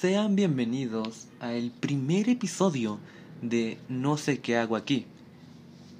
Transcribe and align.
Sean 0.00 0.36
bienvenidos 0.36 1.28
al 1.40 1.70
primer 1.70 2.30
episodio 2.30 2.98
de 3.42 3.78
No 3.88 4.16
sé 4.16 4.40
qué 4.40 4.56
hago 4.56 4.76
aquí, 4.76 5.06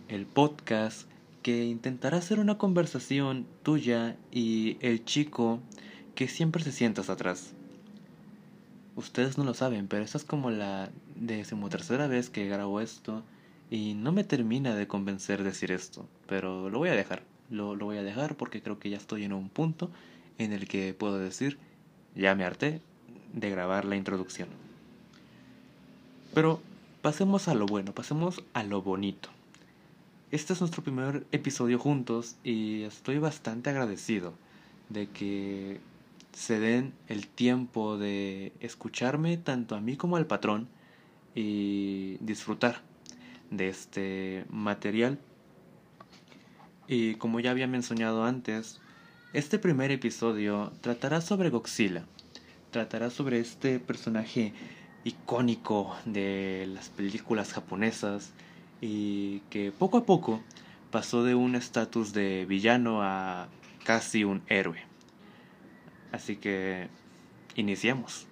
el 0.08 0.24
podcast 0.24 1.06
que 1.42 1.64
intentará 1.66 2.16
hacer 2.16 2.38
una 2.38 2.56
conversación 2.56 3.46
tuya 3.62 4.16
y 4.32 4.78
el 4.80 5.04
chico 5.04 5.60
que 6.14 6.26
siempre 6.26 6.64
se 6.64 6.72
sientas 6.72 7.10
atrás. 7.10 7.52
Ustedes 8.94 9.36
no 9.36 9.44
lo 9.44 9.52
saben, 9.52 9.88
pero 9.88 10.04
esta 10.04 10.16
es 10.16 10.24
como 10.24 10.50
la 10.50 10.90
decimotercera 11.16 12.06
vez 12.06 12.30
que 12.30 12.48
grabo 12.48 12.80
esto 12.80 13.22
y 13.70 13.94
no 13.94 14.12
me 14.12 14.24
termina 14.24 14.74
de 14.74 14.86
convencer 14.86 15.42
decir 15.42 15.72
esto, 15.72 16.06
pero 16.26 16.70
lo 16.70 16.78
voy 16.78 16.90
a 16.90 16.94
dejar. 16.94 17.22
Lo, 17.50 17.76
lo 17.76 17.86
voy 17.86 17.98
a 17.98 18.02
dejar 18.02 18.36
porque 18.36 18.62
creo 18.62 18.78
que 18.78 18.90
ya 18.90 18.96
estoy 18.96 19.24
en 19.24 19.32
un 19.32 19.48
punto 19.48 19.90
en 20.38 20.52
el 20.52 20.68
que 20.68 20.94
puedo 20.94 21.18
decir, 21.18 21.58
ya 22.14 22.34
me 22.34 22.44
harté 22.44 22.80
de 23.32 23.50
grabar 23.50 23.84
la 23.84 23.96
introducción. 23.96 24.48
Pero 26.34 26.60
pasemos 27.02 27.48
a 27.48 27.54
lo 27.54 27.66
bueno, 27.66 27.92
pasemos 27.92 28.42
a 28.52 28.62
lo 28.62 28.82
bonito. 28.82 29.30
Este 30.30 30.52
es 30.52 30.60
nuestro 30.60 30.82
primer 30.82 31.24
episodio 31.32 31.78
juntos 31.78 32.36
y 32.42 32.82
estoy 32.82 33.18
bastante 33.18 33.70
agradecido 33.70 34.34
de 34.88 35.08
que 35.08 35.80
se 36.32 36.58
den 36.58 36.92
el 37.08 37.26
tiempo 37.26 37.96
de 37.96 38.52
escucharme 38.60 39.36
tanto 39.36 39.74
a 39.76 39.80
mí 39.80 39.96
como 39.96 40.16
al 40.16 40.26
patrón 40.26 40.68
y 41.34 42.16
disfrutar 42.20 42.82
de 43.50 43.68
este 43.68 44.44
material. 44.48 45.18
Y 46.88 47.14
como 47.14 47.40
ya 47.40 47.50
había 47.50 47.66
mencionado 47.66 48.24
antes, 48.24 48.80
este 49.32 49.58
primer 49.58 49.90
episodio 49.90 50.72
tratará 50.80 51.20
sobre 51.20 51.50
Godzilla. 51.50 52.04
Tratará 52.70 53.10
sobre 53.10 53.40
este 53.40 53.78
personaje 53.80 54.52
icónico 55.04 55.96
de 56.04 56.68
las 56.72 56.88
películas 56.88 57.52
japonesas 57.52 58.32
y 58.80 59.40
que 59.50 59.72
poco 59.72 59.98
a 59.98 60.04
poco 60.04 60.42
pasó 60.90 61.22
de 61.24 61.34
un 61.34 61.54
estatus 61.54 62.12
de 62.12 62.44
villano 62.46 63.02
a 63.02 63.48
casi 63.84 64.24
un 64.24 64.42
héroe. 64.48 64.80
Así 66.12 66.36
que 66.36 66.88
iniciemos. 67.54 68.26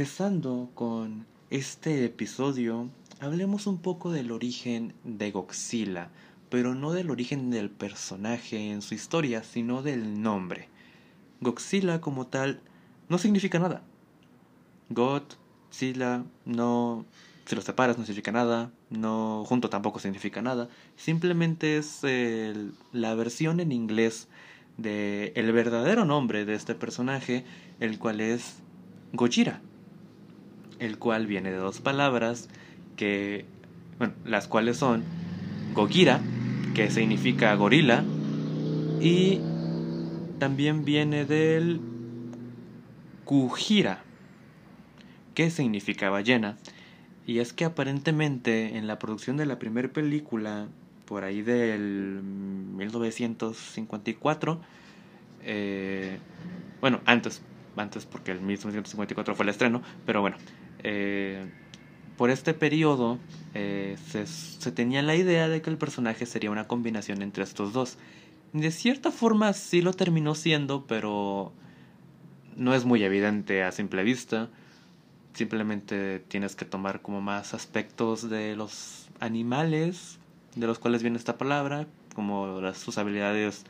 Empezando 0.00 0.70
con 0.74 1.26
este 1.50 2.06
episodio, 2.06 2.88
hablemos 3.20 3.66
un 3.66 3.76
poco 3.76 4.10
del 4.10 4.32
origen 4.32 4.94
de 5.04 5.30
Godzilla, 5.30 6.08
pero 6.48 6.74
no 6.74 6.92
del 6.92 7.10
origen 7.10 7.50
del 7.50 7.68
personaje 7.68 8.70
en 8.70 8.80
su 8.80 8.94
historia, 8.94 9.42
sino 9.42 9.82
del 9.82 10.22
nombre. 10.22 10.70
Godzilla 11.42 12.00
como 12.00 12.26
tal 12.28 12.62
no 13.10 13.18
significa 13.18 13.58
nada. 13.58 13.82
Godzilla 14.88 16.24
no, 16.46 17.04
si 17.44 17.54
lo 17.54 17.60
separas 17.60 17.98
no 17.98 18.06
significa 18.06 18.32
nada, 18.32 18.72
no 18.88 19.44
junto 19.46 19.68
tampoco 19.68 19.98
significa 19.98 20.40
nada, 20.40 20.70
simplemente 20.96 21.76
es 21.76 22.00
la 22.92 23.14
versión 23.14 23.60
en 23.60 23.70
inglés 23.70 24.28
de 24.78 25.34
el 25.36 25.52
verdadero 25.52 26.06
nombre 26.06 26.46
de 26.46 26.54
este 26.54 26.74
personaje, 26.74 27.44
el 27.80 27.98
cual 27.98 28.22
es 28.22 28.62
Gojira, 29.12 29.60
el 30.80 30.98
cual 30.98 31.26
viene 31.26 31.52
de 31.52 31.58
dos 31.58 31.80
palabras 31.80 32.48
que, 32.96 33.44
bueno, 33.98 34.14
las 34.24 34.48
cuales 34.48 34.76
son 34.76 35.04
Gogira, 35.74 36.20
que 36.74 36.90
significa 36.90 37.54
gorila, 37.54 38.04
y 39.00 39.40
también 40.38 40.84
viene 40.84 41.24
del 41.24 41.80
Kujira, 43.24 44.02
que 45.34 45.50
significa 45.50 46.10
ballena. 46.10 46.58
Y 47.26 47.38
es 47.38 47.52
que 47.52 47.64
aparentemente 47.64 48.76
en 48.76 48.88
la 48.88 48.98
producción 48.98 49.36
de 49.36 49.46
la 49.46 49.58
primera 49.58 49.88
película, 49.88 50.68
por 51.04 51.24
ahí 51.24 51.42
del 51.42 52.22
1954, 52.22 54.60
eh, 55.42 56.18
bueno, 56.80 57.00
antes, 57.04 57.42
antes 57.76 58.06
porque 58.06 58.32
el 58.32 58.40
1954 58.40 59.34
fue 59.34 59.42
el 59.44 59.50
estreno, 59.50 59.82
pero 60.06 60.20
bueno, 60.20 60.36
eh, 60.82 61.46
por 62.16 62.30
este 62.30 62.54
periodo 62.54 63.18
eh, 63.54 63.96
se, 64.08 64.26
se, 64.26 64.72
tenía 64.72 65.02
la 65.02 65.14
idea 65.14 65.48
de 65.48 65.62
que 65.62 65.70
el 65.70 65.78
personaje 65.78 66.26
sería 66.26 66.50
una 66.50 66.66
combinación 66.66 67.22
entre 67.22 67.44
estos 67.44 67.72
dos. 67.72 67.98
De 68.52 68.70
cierta 68.70 69.10
forma 69.10 69.52
sí 69.52 69.80
lo 69.82 69.92
terminó 69.92 70.34
siendo, 70.34 70.86
pero 70.86 71.52
no 72.56 72.74
es 72.74 72.84
muy 72.84 73.02
evidente 73.04 73.62
a 73.62 73.72
simple 73.72 74.02
vista. 74.02 74.48
Simplemente 75.34 76.18
tienes 76.28 76.56
que 76.56 76.64
tomar 76.64 77.00
como 77.00 77.20
más 77.20 77.54
aspectos 77.54 78.28
de 78.28 78.56
los 78.56 79.08
animales 79.20 80.18
de 80.54 80.66
los 80.66 80.78
cuales 80.78 81.02
viene 81.02 81.18
esta 81.18 81.38
palabra, 81.38 81.86
como 82.14 82.60
sus 82.74 82.98
habilidades 82.98 83.64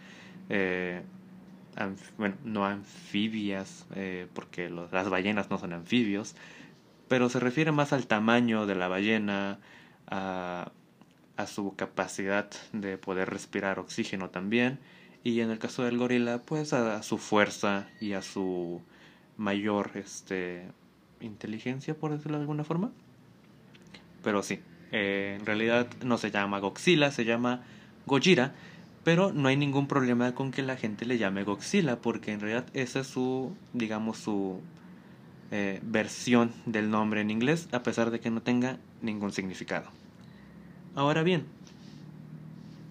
eh, 0.49 1.03
bueno, 2.19 2.35
no 2.45 2.67
anfibias, 2.67 3.87
eh, 3.95 4.27
porque 4.35 4.71
las 4.71 5.09
ballenas 5.09 5.51
no 5.51 5.59
son 5.59 5.73
anfibios, 5.73 6.35
pero 7.11 7.29
se 7.29 7.41
refiere 7.41 7.73
más 7.73 7.93
al 7.93 8.07
tamaño 8.07 8.67
de 8.67 8.77
la 8.77 8.87
ballena, 8.87 9.59
a, 10.07 10.71
a 11.37 11.47
su 11.49 11.75
capacidad 11.75 12.49
de 12.73 12.99
poder 12.99 13.29
respirar 13.29 13.81
oxígeno 13.81 14.31
también, 14.31 14.79
y 15.25 15.41
en 15.41 15.51
el 15.51 15.59
caso 15.59 15.83
del 15.83 15.99
gorila, 15.99 16.39
pues 16.39 16.73
a, 16.73 17.03
su 17.03 17.19
fuerza 17.19 17.89
y 18.01 18.13
a 18.13 18.23
su 18.23 18.81
mayor 19.37 19.91
este, 19.97 20.69
inteligencia, 21.21 21.95
por 21.97 22.13
decirlo 22.13 22.39
de 22.39 22.43
alguna 22.43 22.63
forma. 22.63 22.93
Pero 24.23 24.45
sí, 24.45 24.61
eh, 24.93 25.37
en 25.37 25.47
realidad 25.47 25.89
no 26.05 26.17
se 26.17 26.31
llama 26.31 26.61
Godzilla, 26.61 27.11
se 27.11 27.25
llama 27.25 27.65
Gojira 28.07 28.55
pero 29.03 29.33
no 29.33 29.49
hay 29.49 29.57
ningún 29.57 29.89
problema 29.89 30.35
con 30.37 30.53
que 30.53 30.63
la 30.63 30.77
gente 30.77 31.07
le 31.07 31.19
llame 31.19 31.43
Godzilla, 31.43 32.01
porque 32.01 32.31
en 32.31 32.39
realidad 32.39 32.67
esa 32.75 33.01
es 33.01 33.09
su, 33.09 33.57
digamos, 33.73 34.19
su 34.19 34.61
eh, 35.51 35.81
versión 35.83 36.53
del 36.67 36.91
nombre 36.91 37.21
en 37.21 37.31
inglés, 37.31 37.69
a 37.73 37.83
pesar 37.83 38.11
de 38.11 38.21
que 38.21 38.31
no 38.31 38.43
tenga 38.43 38.79
ningún 39.03 39.33
significado. 39.33 39.89
Ahora 40.95 41.23
bien, 41.23 41.47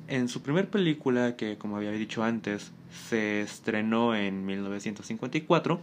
en 0.07 0.27
su 0.27 0.41
primer 0.41 0.69
película, 0.69 1.35
que 1.35 1.57
como 1.57 1.77
había 1.77 1.91
dicho 1.91 2.23
antes, 2.23 2.71
se 3.09 3.41
estrenó 3.41 4.15
en 4.15 4.45
1954, 4.45 5.81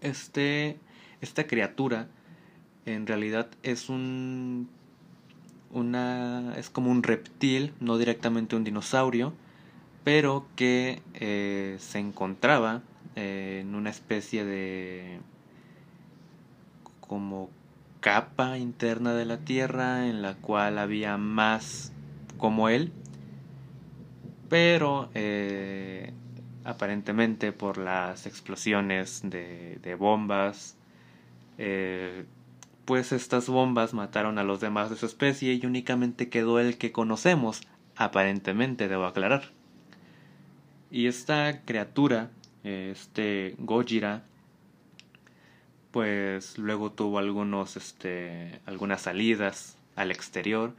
este, 0.00 0.76
esta 1.20 1.46
criatura 1.46 2.08
en 2.86 3.06
realidad 3.06 3.48
es 3.62 3.88
un 3.88 4.68
una 5.70 6.54
es 6.56 6.70
como 6.70 6.90
un 6.90 7.02
reptil, 7.02 7.72
no 7.80 7.98
directamente 7.98 8.54
un 8.54 8.64
dinosaurio, 8.64 9.32
pero 10.04 10.46
que 10.56 11.02
eh, 11.14 11.76
se 11.80 11.98
encontraba 11.98 12.82
eh, 13.16 13.60
en 13.62 13.74
una 13.74 13.90
especie 13.90 14.44
de 14.44 15.18
como 17.06 17.50
capa 18.00 18.58
interna 18.58 19.14
de 19.14 19.24
la 19.24 19.38
Tierra 19.38 20.08
en 20.08 20.22
la 20.22 20.34
cual 20.34 20.78
había 20.78 21.16
más 21.16 21.92
como 22.38 22.68
él, 22.68 22.92
pero 24.48 25.08
eh, 25.14 26.12
aparentemente 26.64 27.52
por 27.52 27.78
las 27.78 28.26
explosiones 28.26 29.22
de, 29.24 29.78
de 29.82 29.94
bombas 29.94 30.76
pues 32.84 33.12
estas 33.12 33.48
bombas 33.48 33.94
mataron 33.94 34.38
a 34.38 34.44
los 34.44 34.60
demás 34.60 34.90
de 34.90 34.96
su 34.96 35.06
especie 35.06 35.54
y 35.54 35.66
únicamente 35.66 36.28
quedó 36.28 36.60
el 36.60 36.76
que 36.76 36.92
conocemos, 36.92 37.62
aparentemente 37.96 38.88
debo 38.88 39.06
aclarar. 39.06 39.52
Y 40.90 41.06
esta 41.06 41.62
criatura, 41.64 42.30
este 42.62 43.56
Gojira, 43.58 44.24
pues 45.94 46.58
luego 46.58 46.90
tuvo 46.90 47.20
algunos, 47.20 47.76
este, 47.76 48.60
algunas 48.66 49.02
salidas 49.02 49.78
al 49.94 50.10
exterior 50.10 50.74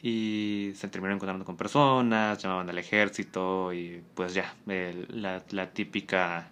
y 0.00 0.70
se 0.74 0.88
terminaron 0.88 1.16
encontrando 1.16 1.44
con 1.44 1.58
personas, 1.58 2.42
llamaban 2.42 2.70
al 2.70 2.78
ejército 2.78 3.74
y 3.74 4.02
pues 4.14 4.32
ya, 4.32 4.54
la, 4.64 5.44
la, 5.50 5.70
típica 5.72 6.48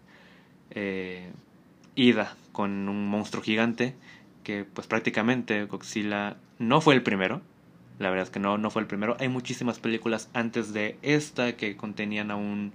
eh, 0.72 1.32
ida 1.94 2.36
con 2.52 2.86
un 2.90 3.08
monstruo 3.08 3.42
gigante 3.42 3.94
que 4.44 4.66
pues 4.66 4.86
prácticamente 4.86 5.64
Godzilla 5.64 6.36
no 6.58 6.82
fue 6.82 6.96
el 6.96 7.02
primero, 7.02 7.40
la 7.98 8.10
verdad 8.10 8.24
es 8.24 8.30
que 8.30 8.40
no, 8.40 8.58
no 8.58 8.70
fue 8.70 8.82
el 8.82 8.88
primero, 8.88 9.16
hay 9.20 9.30
muchísimas 9.30 9.78
películas 9.78 10.28
antes 10.34 10.74
de 10.74 10.98
esta 11.00 11.56
que 11.56 11.78
contenían 11.78 12.30
a 12.30 12.36
un 12.36 12.74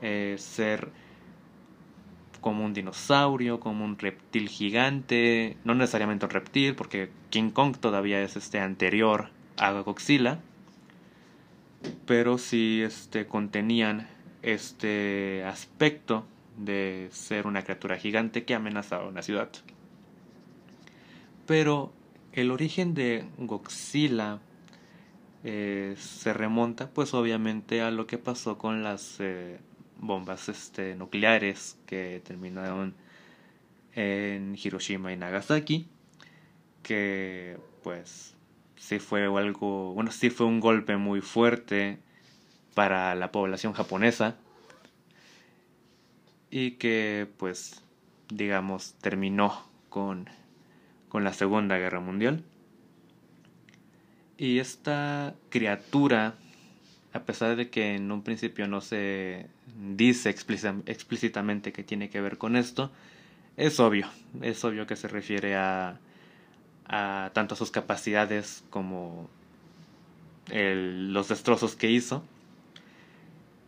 eh, 0.00 0.36
ser 0.38 0.92
como 2.40 2.64
un 2.64 2.74
dinosaurio, 2.74 3.60
como 3.60 3.84
un 3.84 3.98
reptil 3.98 4.48
gigante, 4.48 5.56
no 5.64 5.74
necesariamente 5.74 6.26
un 6.26 6.30
reptil, 6.30 6.74
porque 6.74 7.10
King 7.30 7.50
Kong 7.50 7.76
todavía 7.78 8.22
es 8.22 8.36
este 8.36 8.60
anterior 8.60 9.30
a 9.56 9.70
Godzilla, 9.72 10.40
pero 12.06 12.38
sí 12.38 12.82
este, 12.82 13.26
contenían 13.26 14.08
este 14.42 15.44
aspecto 15.44 16.26
de 16.56 17.08
ser 17.12 17.46
una 17.46 17.62
criatura 17.62 17.96
gigante 17.96 18.44
que 18.44 18.54
amenazaba 18.54 19.08
una 19.08 19.22
ciudad. 19.22 19.50
Pero 21.46 21.92
el 22.32 22.50
origen 22.50 22.94
de 22.94 23.24
Godzilla 23.38 24.40
eh, 25.44 25.94
se 25.98 26.32
remonta 26.32 26.90
pues 26.90 27.14
obviamente 27.14 27.80
a 27.80 27.90
lo 27.90 28.06
que 28.06 28.18
pasó 28.18 28.58
con 28.58 28.82
las 28.82 29.16
eh, 29.20 29.58
bombas 29.98 30.48
este, 30.48 30.94
nucleares 30.94 31.78
que 31.86 32.20
terminaron 32.24 32.94
en 33.94 34.56
Hiroshima 34.62 35.12
y 35.12 35.16
Nagasaki, 35.16 35.88
que 36.82 37.58
pues 37.82 38.34
sí 38.76 38.98
fue 38.98 39.24
algo, 39.24 39.94
bueno, 39.94 40.10
sí 40.10 40.30
fue 40.30 40.46
un 40.46 40.60
golpe 40.60 40.96
muy 40.96 41.20
fuerte 41.20 41.98
para 42.74 43.14
la 43.14 43.32
población 43.32 43.72
japonesa 43.72 44.36
y 46.50 46.72
que 46.72 47.26
pues 47.38 47.82
digamos 48.28 48.94
terminó 49.00 49.66
con, 49.88 50.28
con 51.08 51.24
la 51.24 51.32
Segunda 51.32 51.78
Guerra 51.78 52.00
Mundial. 52.00 52.44
Y 54.38 54.58
esta 54.58 55.34
criatura 55.48 56.34
a 57.16 57.24
pesar 57.24 57.56
de 57.56 57.70
que 57.70 57.94
en 57.94 58.12
un 58.12 58.22
principio 58.22 58.68
no 58.68 58.80
se 58.80 59.46
dice 59.74 60.28
explícitamente 60.28 61.72
que 61.72 61.82
tiene 61.82 62.10
que 62.10 62.20
ver 62.20 62.36
con 62.36 62.56
esto, 62.56 62.92
es 63.56 63.80
obvio, 63.80 64.06
es 64.42 64.62
obvio 64.64 64.86
que 64.86 64.96
se 64.96 65.08
refiere 65.08 65.56
a, 65.56 65.98
a 66.84 67.30
tanto 67.32 67.54
a 67.54 67.56
sus 67.56 67.70
capacidades 67.70 68.64
como 68.70 69.30
los 70.52 71.28
destrozos 71.28 71.74
que 71.74 71.90
hizo. 71.90 72.22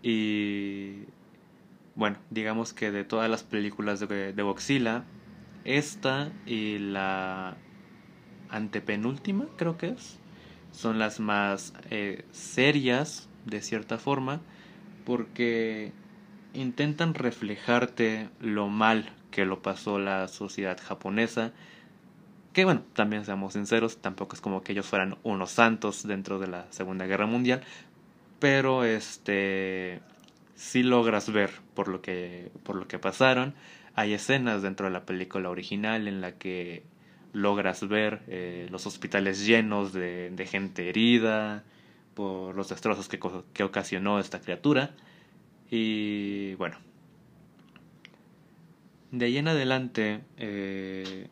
Y 0.03 1.05
bueno, 1.95 2.19
digamos 2.31 2.73
que 2.73 2.91
de 2.91 3.05
todas 3.05 3.31
las 3.31 3.43
películas 3.43 3.99
de, 4.01 4.33
de 4.33 4.43
Godzilla, 4.43 5.05
esta 5.65 6.31
y 6.47 6.79
la 6.79 7.57
antepenúltima 8.51 9.47
creo 9.57 9.77
que 9.77 9.89
es, 9.89 10.19
son 10.71 10.99
las 10.99 11.19
más 11.19 11.73
eh, 11.91 12.25
serias 12.31 13.29
de 13.49 13.63
cierta 13.63 13.99
forma 13.99 14.41
porque 15.05 15.93
intentan 16.55 17.15
reflejarte 17.15 18.29
lo 18.41 18.69
mal 18.69 19.11
que 19.31 19.45
lo 19.45 19.63
pasó 19.63 19.99
la 19.99 20.29
sociedad 20.29 20.79
japonesa 20.83 21.53
que 22.59 22.65
bueno, 22.65 22.83
también 22.93 23.25
seamos 23.25 23.53
sinceros, 23.53 23.99
tampoco 23.99 24.35
es 24.35 24.41
como 24.41 24.63
que 24.63 24.73
ellos 24.73 24.87
fueran 24.87 25.17
unos 25.23 25.51
santos 25.51 26.07
dentro 26.07 26.41
de 26.41 26.49
la 26.49 26.67
Segunda 26.71 27.07
Guerra 27.07 27.27
Mundial, 27.27 27.63
pero 28.41 28.83
este 28.83 30.01
sí 30.57 30.83
logras 30.83 31.31
ver 31.33 31.51
por 31.75 31.87
lo 31.87 32.01
que 32.03 32.51
por 32.65 32.75
lo 32.75 32.89
que 32.89 32.99
pasaron. 32.99 33.55
Hay 33.95 34.13
escenas 34.13 34.63
dentro 34.63 34.87
de 34.87 34.93
la 34.93 35.05
película 35.05 35.51
original 35.51 36.09
en 36.09 36.21
la 36.21 36.33
que 36.33 36.83
logras 37.33 37.87
ver 37.87 38.23
eh, 38.27 38.67
los 38.71 38.87
hospitales 38.87 39.47
llenos 39.47 39.93
de, 39.93 40.31
de 40.31 40.47
gente 40.47 40.89
herida, 40.89 41.63
por 42.19 42.57
los 42.57 42.69
destrozos 42.69 43.09
que, 43.09 43.21
que 43.53 43.63
ocasionó 43.63 44.19
esta 44.19 44.41
criatura. 44.41 44.91
Y 45.71 46.55
bueno, 46.55 46.77
de 49.13 49.27
ahí 49.27 49.39
en 49.39 49.47
adelante, 49.47 50.23
eh, 50.37 51.29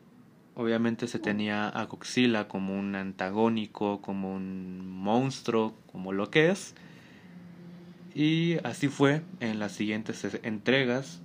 obviamente 0.55 1.09
se 1.09 1.19
tenía 1.19 1.67
a 1.67 1.83
Godzilla 1.87 2.47
como 2.47 2.79
un 2.79 2.95
antagónico, 2.95 3.99
como 4.01 4.33
un 4.33 4.87
monstruo, 4.87 5.75
como 5.91 6.13
lo 6.13 6.31
que 6.31 6.51
es. 6.51 6.73
Y 8.15 8.55
así 8.63 8.87
fue 8.87 9.23
en 9.41 9.59
las 9.59 9.73
siguientes 9.73 10.25
entregas. 10.43 11.21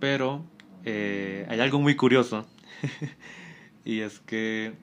Pero 0.00 0.44
eh, 0.84 1.46
hay 1.48 1.60
algo 1.60 1.80
muy 1.80 1.96
curioso. 1.96 2.46
y 3.86 4.00
es 4.00 4.20
que 4.20 4.74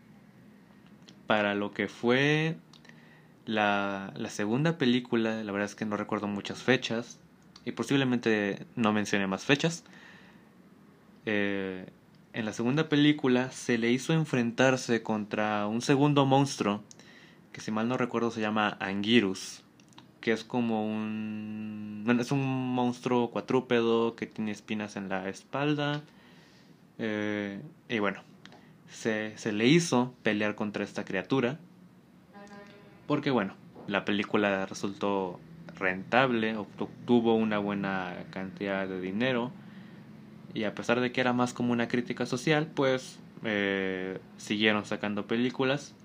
para 1.27 1.53
lo 1.53 1.73
que 1.73 1.87
fue 1.87 2.55
la, 3.49 4.29
segunda 4.29 4.77
película, 4.77 5.43
la 5.43 5.51
verdad 5.51 5.65
es 5.65 5.75
que 5.75 5.85
no 5.85 5.97
recuerdo 5.97 6.27
muchas 6.27 6.61
fechas 6.61 7.19
y 7.65 7.71
posiblemente 7.71 8.65
no 8.75 8.93
mencione 8.93 9.27
más 9.27 9.43
fechas. 9.43 9.83
Eh, 11.25 11.87
en 12.33 12.45
la 12.45 12.53
segunda 12.53 12.89
película 12.89 13.51
se 13.51 13.77
le 13.77 13.91
hizo 13.91 14.13
enfrentarse 14.13 15.01
contra 15.01 15.65
un 15.67 15.81
segundo 15.81 16.25
monstruo 16.25 16.83
que 17.51 17.61
si 17.61 17.71
mal 17.71 17.87
no 17.87 17.97
recuerdo 17.97 18.29
se 18.29 18.39
llama 18.39 18.77
Anguirus, 18.79 19.63
que 20.21 20.31
es 20.31 20.43
como 20.43 20.85
un... 20.85 22.03
Bueno, 22.05 22.21
es 22.21 22.31
un 22.31 22.73
monstruo 22.73 23.31
cuatrúpedo 23.31 24.15
que 24.15 24.27
tiene 24.27 24.51
espinas 24.51 24.95
en 24.95 25.09
la 25.09 25.27
espalda. 25.27 26.03
Eh, 26.99 27.61
y 27.89 27.97
bueno, 27.97 28.21
se, 28.91 29.35
se 29.37 29.51
le 29.51 29.67
hizo 29.67 30.13
pelear 30.21 30.53
contra 30.53 30.83
esta 30.83 31.03
criatura 31.03 31.59
porque 33.09 33.31
bueno, 33.31 33.55
la 33.87 34.05
película 34.05 34.67
resultó 34.67 35.39
rentable, 35.79 36.55
obtuvo 36.55 37.33
una 37.33 37.57
buena 37.57 38.13
cantidad 38.29 38.87
de 38.87 39.01
dinero 39.01 39.49
y 40.53 40.65
a 40.65 40.75
pesar 40.75 40.99
de 40.99 41.11
que 41.11 41.19
era 41.19 41.33
más 41.33 41.55
como 41.55 41.73
una 41.73 41.87
crítica 41.87 42.27
social, 42.27 42.67
pues 42.67 43.17
eh, 43.43 44.19
siguieron 44.37 44.85
sacando 44.85 45.25
películas 45.25 45.95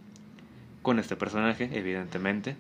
con 0.81 0.99
este 0.99 1.15
personaje, 1.15 1.69
evidentemente. 1.75 2.57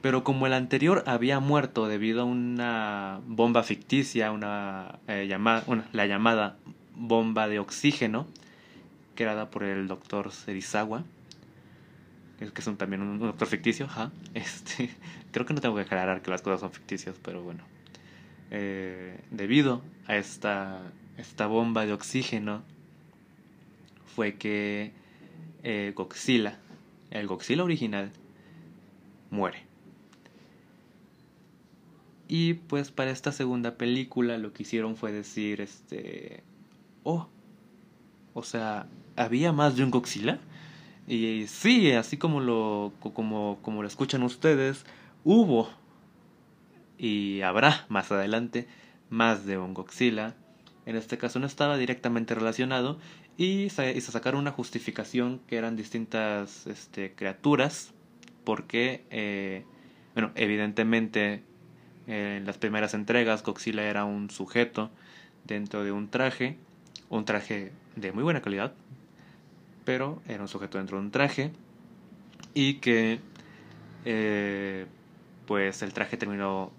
Pero 0.00 0.24
como 0.24 0.46
el 0.46 0.54
anterior 0.54 1.04
había 1.06 1.40
muerto 1.40 1.88
debido 1.88 2.22
a 2.22 2.24
una 2.24 3.20
bomba 3.26 3.64
ficticia, 3.64 4.32
una, 4.32 4.98
eh, 5.08 5.26
llamada, 5.28 5.62
la 5.92 6.06
llamada 6.06 6.56
bomba 6.96 7.48
de 7.48 7.58
oxígeno, 7.58 8.26
creada 9.14 9.50
por 9.50 9.62
el 9.62 9.88
doctor 9.88 10.32
Serizawa, 10.32 11.04
que 12.50 12.60
es 12.60 12.66
un, 12.66 12.76
también 12.76 13.02
un, 13.02 13.18
doctor 13.18 13.46
ficticio, 13.46 13.88
Este, 14.34 14.90
creo 15.30 15.46
que 15.46 15.54
no 15.54 15.60
tengo 15.60 15.74
que 15.76 15.82
aclarar 15.82 16.22
que 16.22 16.30
las 16.30 16.42
cosas 16.42 16.60
son 16.60 16.72
ficticias, 16.72 17.16
pero 17.22 17.42
bueno. 17.42 17.64
Eh, 18.50 19.18
debido 19.30 19.82
a 20.06 20.16
esta, 20.16 20.82
esta 21.16 21.46
bomba 21.46 21.86
de 21.86 21.92
oxígeno, 21.92 22.62
fue 24.14 24.34
que 24.34 24.92
eh, 25.62 25.92
Godzilla, 25.94 26.58
el 27.10 27.26
Godzilla 27.26 27.64
original, 27.64 28.10
muere. 29.30 29.64
Y 32.28 32.54
pues 32.54 32.90
para 32.90 33.10
esta 33.10 33.32
segunda 33.32 33.76
película 33.76 34.38
lo 34.38 34.52
que 34.52 34.62
hicieron 34.62 34.96
fue 34.96 35.12
decir, 35.12 35.60
este, 35.60 36.42
oh, 37.04 37.28
o 38.34 38.42
sea, 38.42 38.86
¿había 39.16 39.52
más 39.52 39.76
de 39.76 39.84
un 39.84 39.90
Godzilla? 39.90 40.40
Y 41.06 41.46
sí, 41.48 41.92
así 41.92 42.16
como 42.16 42.40
lo, 42.40 42.92
como, 43.00 43.58
como 43.62 43.82
lo 43.82 43.88
escuchan 43.88 44.22
ustedes, 44.22 44.84
hubo 45.24 45.68
y 46.98 47.40
habrá 47.42 47.84
más 47.88 48.12
adelante 48.12 48.68
más 49.10 49.44
de 49.44 49.58
un 49.58 49.74
Godzilla. 49.74 50.34
En 50.86 50.96
este 50.96 51.18
caso 51.18 51.38
no 51.38 51.46
estaba 51.46 51.76
directamente 51.76 52.34
relacionado 52.34 52.98
y 53.36 53.70
se, 53.70 53.96
hizo 53.96 54.12
sacar 54.12 54.34
una 54.36 54.52
justificación 54.52 55.40
que 55.46 55.56
eran 55.56 55.76
distintas 55.76 56.66
este, 56.66 57.12
criaturas 57.14 57.92
porque, 58.44 59.04
eh, 59.10 59.64
bueno, 60.14 60.32
evidentemente 60.34 61.42
en 62.06 62.44
las 62.46 62.58
primeras 62.58 62.94
entregas 62.94 63.42
Godzilla 63.42 63.84
era 63.84 64.04
un 64.04 64.30
sujeto 64.30 64.90
dentro 65.44 65.84
de 65.84 65.92
un 65.92 66.08
traje, 66.08 66.58
un 67.08 67.24
traje 67.24 67.72
de 67.96 68.12
muy 68.12 68.22
buena 68.24 68.42
calidad, 68.42 68.74
pero 69.84 70.22
era 70.28 70.42
un 70.42 70.48
sujeto 70.48 70.78
dentro 70.78 70.98
de 70.98 71.04
un 71.04 71.10
traje 71.10 71.52
y 72.54 72.74
que 72.74 73.20
eh, 74.04 74.86
pues 75.46 75.82
el 75.82 75.92
traje 75.94 76.16
terminó 76.16 76.72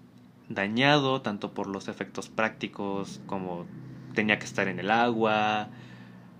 dañado 0.48 1.22
tanto 1.22 1.54
por 1.54 1.66
los 1.68 1.88
efectos 1.88 2.28
prácticos 2.28 3.20
como 3.26 3.66
tenía 4.14 4.38
que 4.38 4.46
estar 4.46 4.68
en 4.68 4.80
el 4.80 4.90
agua 4.90 5.70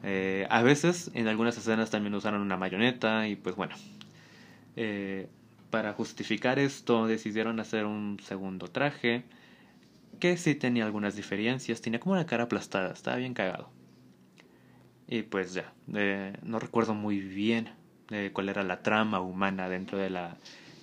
eh, 0.02 0.46
a 0.50 0.62
veces 0.62 1.10
en 1.14 1.28
algunas 1.28 1.58
escenas 1.58 1.90
también 1.90 2.14
usaron 2.14 2.42
una 2.42 2.56
mayoneta 2.58 3.28
y 3.28 3.36
pues 3.36 3.56
bueno 3.56 3.76
Eh, 4.76 5.28
para 5.70 5.92
justificar 5.92 6.58
esto 6.58 7.06
decidieron 7.06 7.60
hacer 7.60 7.84
un 7.86 8.18
segundo 8.20 8.68
traje 8.68 9.24
que 10.20 10.36
sí 10.38 10.56
tenía 10.56 10.86
algunas 10.86 11.16
diferencias, 11.16 11.82
tenía 11.82 12.00
como 12.00 12.14
una 12.14 12.26
cara 12.26 12.44
aplastada, 12.44 12.92
estaba 12.92 13.18
bien 13.18 13.34
cagado. 13.34 13.73
Y 15.08 15.22
pues 15.22 15.52
ya, 15.54 15.72
eh, 15.94 16.36
no 16.42 16.58
recuerdo 16.58 16.94
muy 16.94 17.20
bien 17.20 17.68
eh, 18.10 18.30
cuál 18.32 18.48
era 18.48 18.62
la 18.62 18.82
trama 18.82 19.20
humana 19.20 19.68
dentro 19.68 19.98
de 19.98 20.10
la, 20.10 20.36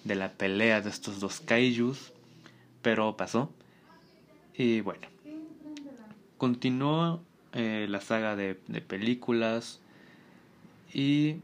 de 0.04 0.16
la 0.16 0.32
pelea 0.34 0.82
de 0.82 0.90
estos 0.90 1.20
dos 1.20 1.40
kaijus, 1.40 2.12
pero 2.82 3.18
pasó. 3.18 3.52
Y 4.56 4.82
bueno, 4.82 5.08
continuó 6.38 7.22
eh, 7.54 7.88
la 7.90 8.00
saga 8.00 8.36
de, 8.36 8.60
de, 8.68 8.82
películas 8.82 9.80
y 10.94 11.38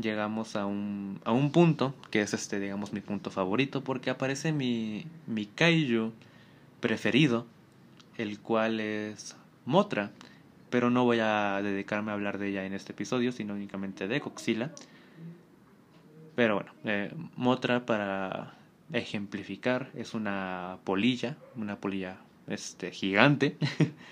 llegamos 0.00 0.56
a 0.56 0.66
un, 0.66 1.20
a 1.24 1.32
un 1.32 1.52
punto 1.52 1.94
que 2.10 2.22
es 2.22 2.34
este, 2.34 2.58
digamos, 2.58 2.92
mi 2.92 3.00
punto 3.00 3.30
favorito 3.30 3.84
porque 3.84 4.10
aparece 4.10 4.52
mi, 4.52 5.06
mi 5.26 5.46
kaiju 5.46 6.12
preferido, 6.80 7.46
el 8.16 8.40
cual 8.40 8.80
es 8.80 9.36
Motra 9.64 10.10
pero 10.72 10.88
no 10.88 11.04
voy 11.04 11.18
a 11.20 11.60
dedicarme 11.62 12.12
a 12.12 12.14
hablar 12.14 12.38
de 12.38 12.48
ella 12.48 12.64
en 12.64 12.72
este 12.72 12.92
episodio, 12.92 13.30
sino 13.30 13.52
únicamente 13.52 14.08
de 14.08 14.22
Coxila. 14.22 14.72
Pero 16.34 16.54
bueno, 16.54 16.72
eh, 16.84 17.12
Motra 17.36 17.84
para 17.84 18.54
ejemplificar 18.90 19.90
es 19.94 20.14
una 20.14 20.78
polilla, 20.84 21.36
una 21.56 21.76
polilla 21.76 22.16
este, 22.46 22.90
gigante. 22.90 23.58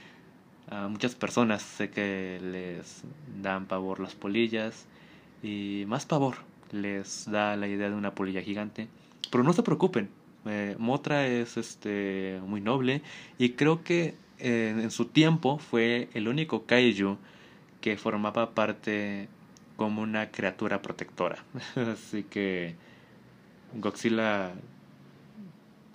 a 0.70 0.86
muchas 0.88 1.14
personas 1.14 1.62
sé 1.62 1.88
que 1.88 2.38
les 2.42 3.04
dan 3.40 3.64
pavor 3.64 3.98
las 3.98 4.14
polillas 4.14 4.86
y 5.42 5.84
más 5.86 6.04
pavor 6.04 6.36
les 6.72 7.24
da 7.30 7.56
la 7.56 7.68
idea 7.68 7.88
de 7.88 7.96
una 7.96 8.14
polilla 8.14 8.42
gigante. 8.42 8.86
Pero 9.30 9.44
no 9.44 9.54
se 9.54 9.62
preocupen, 9.62 10.10
eh, 10.44 10.76
Motra 10.78 11.26
es 11.26 11.56
este 11.56 12.38
muy 12.46 12.60
noble 12.60 13.00
y 13.38 13.52
creo 13.52 13.82
que 13.82 14.14
en 14.40 14.90
su 14.90 15.06
tiempo 15.06 15.58
fue 15.58 16.08
el 16.14 16.28
único 16.28 16.66
kaiju 16.66 17.18
que 17.80 17.96
formaba 17.96 18.54
parte 18.54 19.28
como 19.76 20.02
una 20.02 20.30
criatura 20.30 20.82
protectora. 20.82 21.42
Así 21.76 22.22
que 22.24 22.74
Godzilla 23.74 24.52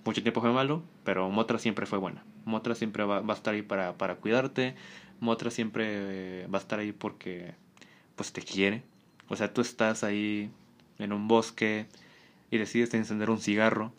mucho 0.04 0.22
tiempo 0.22 0.40
fue 0.40 0.52
malo, 0.52 0.82
pero 1.04 1.28
Motra 1.30 1.58
siempre 1.58 1.86
fue 1.86 1.98
buena. 1.98 2.24
Motra 2.44 2.74
siempre 2.74 3.04
va, 3.04 3.18
a 3.18 3.32
estar 3.32 3.54
ahí 3.54 3.62
para, 3.62 3.94
para 3.98 4.16
cuidarte. 4.16 4.76
Motra 5.20 5.50
siempre 5.50 5.84
eh, 5.88 6.46
va 6.52 6.58
a 6.58 6.60
estar 6.60 6.78
ahí 6.78 6.92
porque 6.92 7.54
pues 8.14 8.32
te 8.32 8.42
quiere. 8.42 8.82
O 9.28 9.36
sea, 9.36 9.52
tú 9.52 9.60
estás 9.60 10.04
ahí 10.04 10.50
en 10.98 11.12
un 11.12 11.28
bosque 11.28 11.86
y 12.50 12.58
decides 12.58 12.94
encender 12.94 13.30
un 13.30 13.40
cigarro, 13.40 13.92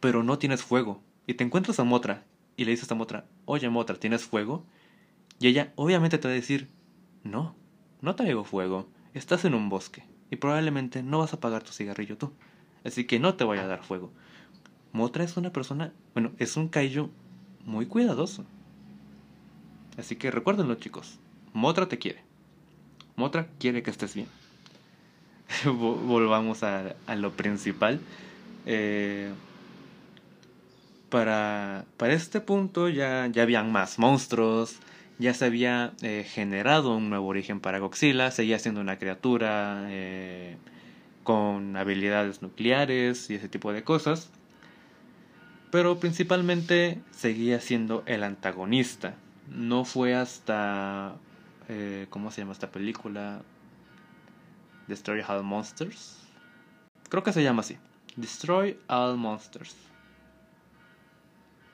pero 0.00 0.22
no 0.22 0.38
tienes 0.38 0.62
fuego. 0.62 1.00
Y 1.26 1.34
te 1.34 1.44
encuentras 1.44 1.78
a 1.78 1.84
Motra 1.84 2.24
y 2.56 2.64
le 2.64 2.72
dices 2.72 2.90
a 2.90 2.94
Motra, 2.94 3.26
oye 3.44 3.68
Motra, 3.68 3.96
¿tienes 3.96 4.24
fuego? 4.24 4.64
Y 5.38 5.48
ella 5.48 5.72
obviamente 5.76 6.18
te 6.18 6.28
va 6.28 6.32
a 6.32 6.34
decir, 6.34 6.68
no, 7.24 7.54
no 8.00 8.14
traigo 8.14 8.44
fuego, 8.44 8.88
estás 9.14 9.44
en 9.44 9.54
un 9.54 9.68
bosque 9.68 10.04
y 10.30 10.36
probablemente 10.36 11.02
no 11.02 11.18
vas 11.18 11.32
a 11.32 11.36
apagar 11.36 11.62
tu 11.62 11.72
cigarrillo 11.72 12.16
tú, 12.16 12.32
así 12.84 13.04
que 13.04 13.18
no 13.18 13.34
te 13.34 13.44
voy 13.44 13.58
a 13.58 13.66
dar 13.66 13.82
fuego. 13.84 14.12
Motra 14.92 15.24
es 15.24 15.36
una 15.36 15.52
persona, 15.52 15.92
bueno, 16.14 16.32
es 16.38 16.56
un 16.56 16.68
kaiju 16.68 17.10
muy 17.64 17.86
cuidadoso. 17.86 18.44
Así 19.96 20.16
que 20.16 20.30
recuérdenlo 20.30 20.74
chicos, 20.74 21.18
Motra 21.52 21.88
te 21.88 21.98
quiere. 21.98 22.22
Motra 23.16 23.48
quiere 23.58 23.82
que 23.82 23.90
estés 23.90 24.14
bien. 24.14 24.28
Volvamos 25.64 26.62
a, 26.62 26.94
a, 27.06 27.14
lo 27.16 27.32
principal. 27.32 28.00
Eh, 28.64 29.30
para, 31.12 31.84
para 31.98 32.14
este 32.14 32.40
punto 32.40 32.88
ya, 32.88 33.26
ya 33.30 33.42
habían 33.42 33.70
más 33.70 33.98
monstruos, 33.98 34.78
ya 35.18 35.34
se 35.34 35.44
había 35.44 35.92
eh, 36.00 36.26
generado 36.26 36.96
un 36.96 37.10
nuevo 37.10 37.26
origen 37.26 37.60
para 37.60 37.78
Godzilla, 37.80 38.30
seguía 38.30 38.58
siendo 38.58 38.80
una 38.80 38.98
criatura 38.98 39.84
eh, 39.88 40.56
con 41.22 41.76
habilidades 41.76 42.40
nucleares 42.40 43.28
y 43.28 43.34
ese 43.34 43.50
tipo 43.50 43.74
de 43.74 43.84
cosas, 43.84 44.30
pero 45.70 46.00
principalmente 46.00 47.02
seguía 47.10 47.60
siendo 47.60 48.02
el 48.06 48.24
antagonista. 48.24 49.14
No 49.50 49.84
fue 49.84 50.14
hasta... 50.14 51.16
Eh, 51.68 52.06
¿Cómo 52.08 52.30
se 52.30 52.40
llama 52.40 52.52
esta 52.52 52.70
película? 52.70 53.42
Destroy 54.86 55.20
All 55.28 55.42
Monsters. 55.44 56.16
Creo 57.10 57.22
que 57.22 57.34
se 57.34 57.42
llama 57.42 57.60
así. 57.60 57.76
Destroy 58.16 58.78
All 58.88 59.18
Monsters. 59.18 59.91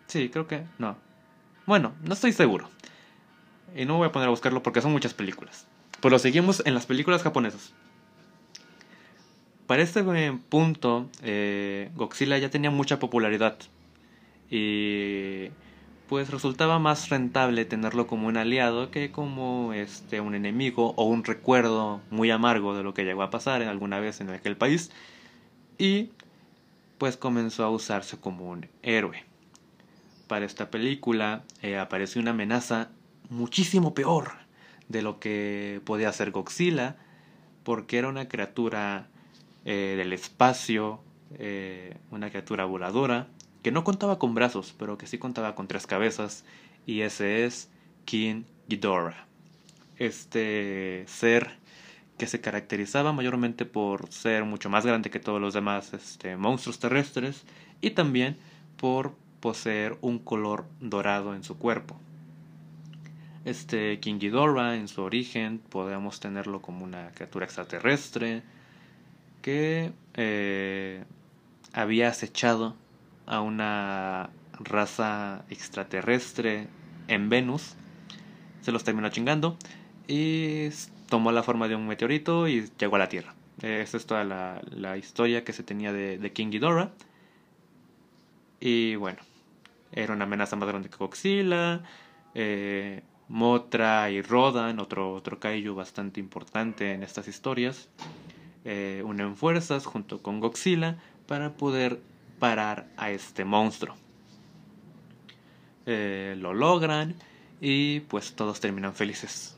Sí, 0.09 0.31
creo 0.31 0.49
que 0.49 0.65
no. 0.79 0.97
Bueno, 1.67 1.93
no 2.03 2.15
estoy 2.15 2.33
seguro. 2.33 2.69
Y 3.77 3.85
no 3.85 3.99
voy 3.99 4.09
a 4.09 4.13
poner 4.13 4.29
a 4.29 4.31
buscarlo 4.31 4.63
porque 4.63 4.81
son 4.81 4.91
muchas 4.91 5.13
películas. 5.15 5.67
Pero 6.01 6.19
seguimos 6.19 6.63
en 6.65 6.75
las 6.75 6.87
películas 6.87 7.23
japonesas. 7.23 7.75
Para 9.67 9.83
este 9.83 10.03
punto, 10.49 11.11
eh, 11.23 11.91
Godzilla 11.95 12.39
ya 12.39 12.49
tenía 12.49 12.71
mucha 12.71 12.99
popularidad. 12.99 13.59
Y 14.51 15.51
pues 16.09 16.31
resultaba 16.31 16.79
más 16.79 17.11
rentable 17.11 17.67
tenerlo 17.67 18.07
como 18.07 18.29
un 18.29 18.39
aliado 18.39 18.91
que 18.91 19.13
como 19.13 19.75
este 19.75 20.23
un 20.23 20.35
enemigo 20.35 20.95
o 20.97 21.05
un 21.05 21.23
recuerdo 21.23 22.01
muy 22.11 22.31
amargo 22.31 22.75
de 22.75 22.83
lo 22.83 22.95
que 22.95 23.05
llegó 23.05 23.23
a 23.23 23.29
pasar 23.29 23.61
alguna 23.61 24.01
vez 24.01 24.23
en 24.23 24.31
aquel 24.31 24.57
país 24.57 24.91
y 25.77 26.13
pues 26.97 27.19
comenzó 27.19 27.63
a 27.65 27.69
usarse 27.69 28.17
como 28.17 28.49
un 28.49 28.69
héroe 28.83 29.28
para 30.29 30.47
esta 30.47 30.71
película 30.71 31.43
eh, 31.63 31.79
apareció 31.79 32.21
una 32.21 32.31
amenaza 32.31 32.91
muchísimo 33.31 33.95
peor 33.95 34.33
de 34.89 35.03
lo 35.03 35.19
que 35.19 35.81
podía 35.85 36.13
ser 36.13 36.31
Godzilla, 36.31 36.97
porque 37.65 37.99
era 37.99 38.09
una 38.09 38.29
criatura 38.29 39.09
eh, 39.65 39.95
del 39.97 40.13
espacio, 40.13 41.01
eh, 41.39 41.97
una 42.11 42.31
criatura 42.31 42.65
voladora, 42.65 43.29
que 43.63 43.73
no 43.73 43.85
contaba 43.85 44.19
con 44.19 44.35
brazos, 44.35 44.75
pero 44.79 44.97
que 44.97 45.07
sí 45.07 45.19
contaba 45.19 45.55
con 45.55 45.67
tres 45.67 45.87
cabezas, 45.87 46.45
y 46.87 47.01
ese 47.01 47.45
es 47.45 47.71
King 48.05 48.45
Ghidorah. 48.69 49.27
Este 49.97 51.05
ser 51.07 51.59
que 52.17 52.27
se 52.27 52.41
caracterizaba 52.41 53.13
mayormente 53.13 53.65
por 53.65 54.13
ser 54.13 54.45
mucho 54.45 54.71
más 54.71 54.87
grande 54.87 55.11
que 55.11 55.21
todos 55.21 55.41
los 55.41 55.55
demás 55.55 55.93
este, 55.93 56.37
monstruos 56.37 56.79
terrestres 56.79 57.45
y 57.81 57.91
también 57.91 58.37
por 58.77 59.15
poseer 59.41 59.97
un 60.01 60.19
color 60.19 60.65
dorado 60.81 61.35
en 61.35 61.45
su 61.45 61.59
cuerpo. 61.59 61.99
Este 63.45 63.99
King 64.01 64.19
Ghidorah 64.19 64.77
en 64.77 64.89
su 64.89 65.03
origen 65.03 65.59
podemos 65.59 66.21
tenerlo 66.21 66.61
como 66.61 66.85
una 66.85 67.13
criatura 67.13 67.47
extraterrestre 67.47 68.43
que 69.43 69.93
eh, 70.15 71.05
había 71.73 72.09
acechado 72.09 72.77
a 73.27 73.41
una 73.41 74.31
raza 74.59 75.45
extraterrestre 75.51 76.67
en 77.07 77.29
Venus, 77.29 77.77
se 78.61 78.73
los 78.73 78.85
terminó 78.85 79.09
chingando 79.09 79.57
y 80.07 80.69
tomó 81.09 81.33
la 81.33 81.43
forma 81.43 81.69
de 81.69 81.77
un 81.77 81.87
meteorito 81.87 82.49
y 82.49 82.69
llegó 82.79 82.97
a 82.97 82.99
la 82.99 83.09
Tierra. 83.09 83.35
Esa 83.63 83.97
es 83.97 84.07
toda 84.07 84.25
la, 84.25 84.97
historia 84.99 85.45
que 85.45 85.53
se 85.53 85.63
tenía 85.63 85.93
de, 85.93 86.19
de 86.19 86.33
King 86.33 86.51
Ghidorah. 86.51 86.93
Y 88.61 88.97
bueno, 88.97 89.19
era 89.93 90.15
una 90.15 90.25
amenaza 90.25 90.57
más 90.57 90.69
grande 90.69 90.89
que 90.89 90.97
Godzilla. 90.97 91.83
Eh, 92.35 93.03
Motra 93.29 94.11
y 94.11 94.23
Rodan, 94.23 94.79
otro, 94.81 95.13
otro 95.13 95.39
kaiju 95.39 95.75
bastante 95.75 96.19
importante 96.19 96.93
en 96.93 97.03
estas 97.03 97.29
historias, 97.29 97.91
eh, 98.65 99.03
unen 99.05 99.37
fuerzas 99.37 99.85
junto 99.85 100.23
con 100.23 100.41
Godzilla 100.41 100.97
para 101.27 101.53
poder 101.53 102.01
parar 102.39 102.89
a 102.97 103.11
este 103.11 103.45
monstruo. 103.45 103.95
Eh, 105.85 106.37
lo 106.39 106.55
logran 106.55 107.15
y 107.61 108.01
pues 108.01 108.35
todos 108.35 108.61
terminan 108.61 108.95
felices. 108.95 109.58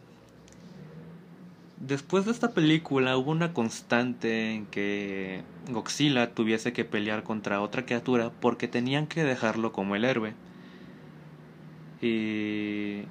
Después 1.81 2.27
de 2.27 2.33
esta 2.33 2.53
película 2.53 3.17
hubo 3.17 3.31
una 3.31 3.55
constante 3.55 4.53
en 4.53 4.67
que 4.67 5.43
Godzilla 5.71 6.35
tuviese 6.35 6.75
que 6.75 6.85
pelear 6.85 7.23
contra 7.23 7.63
otra 7.63 7.87
criatura 7.87 8.31
porque 8.39 8.69
tenían 8.69 9.07
que 9.07 9.25
dejarlo 9.25 9.73
como 9.73 9.97
el 9.97 10.05
héroe. 10.05 10.35
Y 12.03 13.05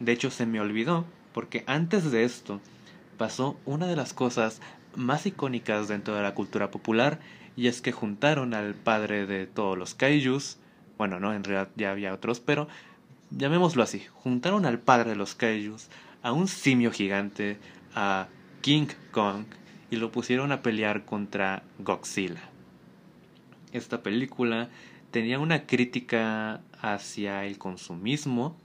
de 0.00 0.12
hecho 0.12 0.30
se 0.30 0.46
me 0.46 0.60
olvidó 0.60 1.04
porque 1.34 1.62
antes 1.66 2.10
de 2.10 2.24
esto 2.24 2.58
pasó 3.18 3.60
una 3.66 3.86
de 3.86 3.96
las 3.96 4.14
cosas 4.14 4.62
más 4.96 5.26
icónicas 5.26 5.86
dentro 5.86 6.14
de 6.14 6.22
la 6.22 6.34
cultura 6.34 6.70
popular 6.70 7.20
y 7.54 7.66
es 7.66 7.82
que 7.82 7.92
juntaron 7.92 8.54
al 8.54 8.72
padre 8.72 9.26
de 9.26 9.46
todos 9.46 9.76
los 9.76 9.94
kaijus, 9.94 10.56
bueno, 10.96 11.20
no, 11.20 11.34
en 11.34 11.44
realidad 11.44 11.68
ya 11.76 11.90
había 11.90 12.14
otros, 12.14 12.40
pero 12.40 12.66
llamémoslo 13.30 13.82
así, 13.82 14.02
juntaron 14.14 14.64
al 14.64 14.78
padre 14.78 15.10
de 15.10 15.16
los 15.16 15.34
kaijus 15.34 15.90
a 16.24 16.32
un 16.32 16.48
simio 16.48 16.90
gigante, 16.90 17.58
a 17.94 18.28
King 18.62 18.88
Kong 19.12 19.44
y 19.90 19.96
lo 19.96 20.10
pusieron 20.10 20.52
a 20.52 20.62
pelear 20.62 21.04
contra 21.04 21.62
Godzilla. 21.78 22.40
Esta 23.72 24.02
película 24.02 24.70
tenía 25.10 25.38
una 25.38 25.66
crítica 25.66 26.62
hacia 26.80 27.44
el 27.44 27.58
consumismo, 27.58 28.56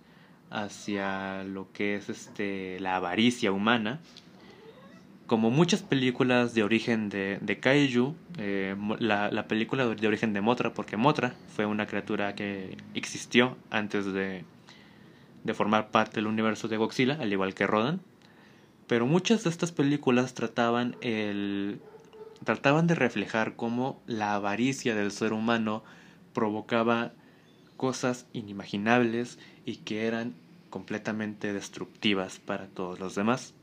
hacia 0.50 1.44
lo 1.44 1.70
que 1.74 1.96
es 1.96 2.10
este 2.10 2.80
la 2.80 2.96
avaricia 2.96 3.52
humana. 3.52 4.00
Como 5.28 5.52
muchas 5.52 5.84
películas 5.84 6.54
de 6.54 6.64
origen 6.64 7.10
de, 7.10 7.40
de 7.42 7.60
Kaiju, 7.60 8.16
eh, 8.38 8.76
la, 9.00 9.30
la, 9.32 9.48
película 9.48 9.86
de 9.86 10.08
origen 10.08 10.32
de 10.32 10.40
Motra, 10.40 10.74
porque 10.74 10.96
Motra 10.96 11.36
fue 11.56 11.66
una 11.66 11.86
criatura 11.88 12.34
que 12.36 12.78
existió 12.96 13.58
antes 13.70 14.06
de, 14.06 14.44
de 15.44 15.54
formar 15.54 15.92
parte 15.92 16.16
del 16.16 16.28
universo 16.28 16.68
de 16.68 16.78
Godzilla, 16.78 17.18
al 17.20 17.32
igual 17.32 17.54
que 17.54 17.68
Rodan. 17.68 18.02
Pero 18.88 19.06
muchas 19.06 19.44
de 19.44 19.50
estas 19.50 19.72
películas 19.72 20.34
trataban 20.34 20.96
el 21.02 21.80
trataban 22.44 22.88
de 22.88 22.96
reflejar 22.96 23.56
cómo 23.56 24.02
la 24.08 24.34
avaricia 24.36 24.96
del 24.96 25.12
ser 25.12 25.34
humano 25.34 25.84
provocaba 26.34 27.12
cosas 27.76 28.28
inimaginables 28.34 29.40
y 29.66 29.78
que 29.78 30.08
eran 30.08 30.36
completamente 30.70 31.54
destructivas 31.54 32.40
para 32.40 32.68
todos 32.68 33.00
los 33.00 33.16
demás. 33.16 33.54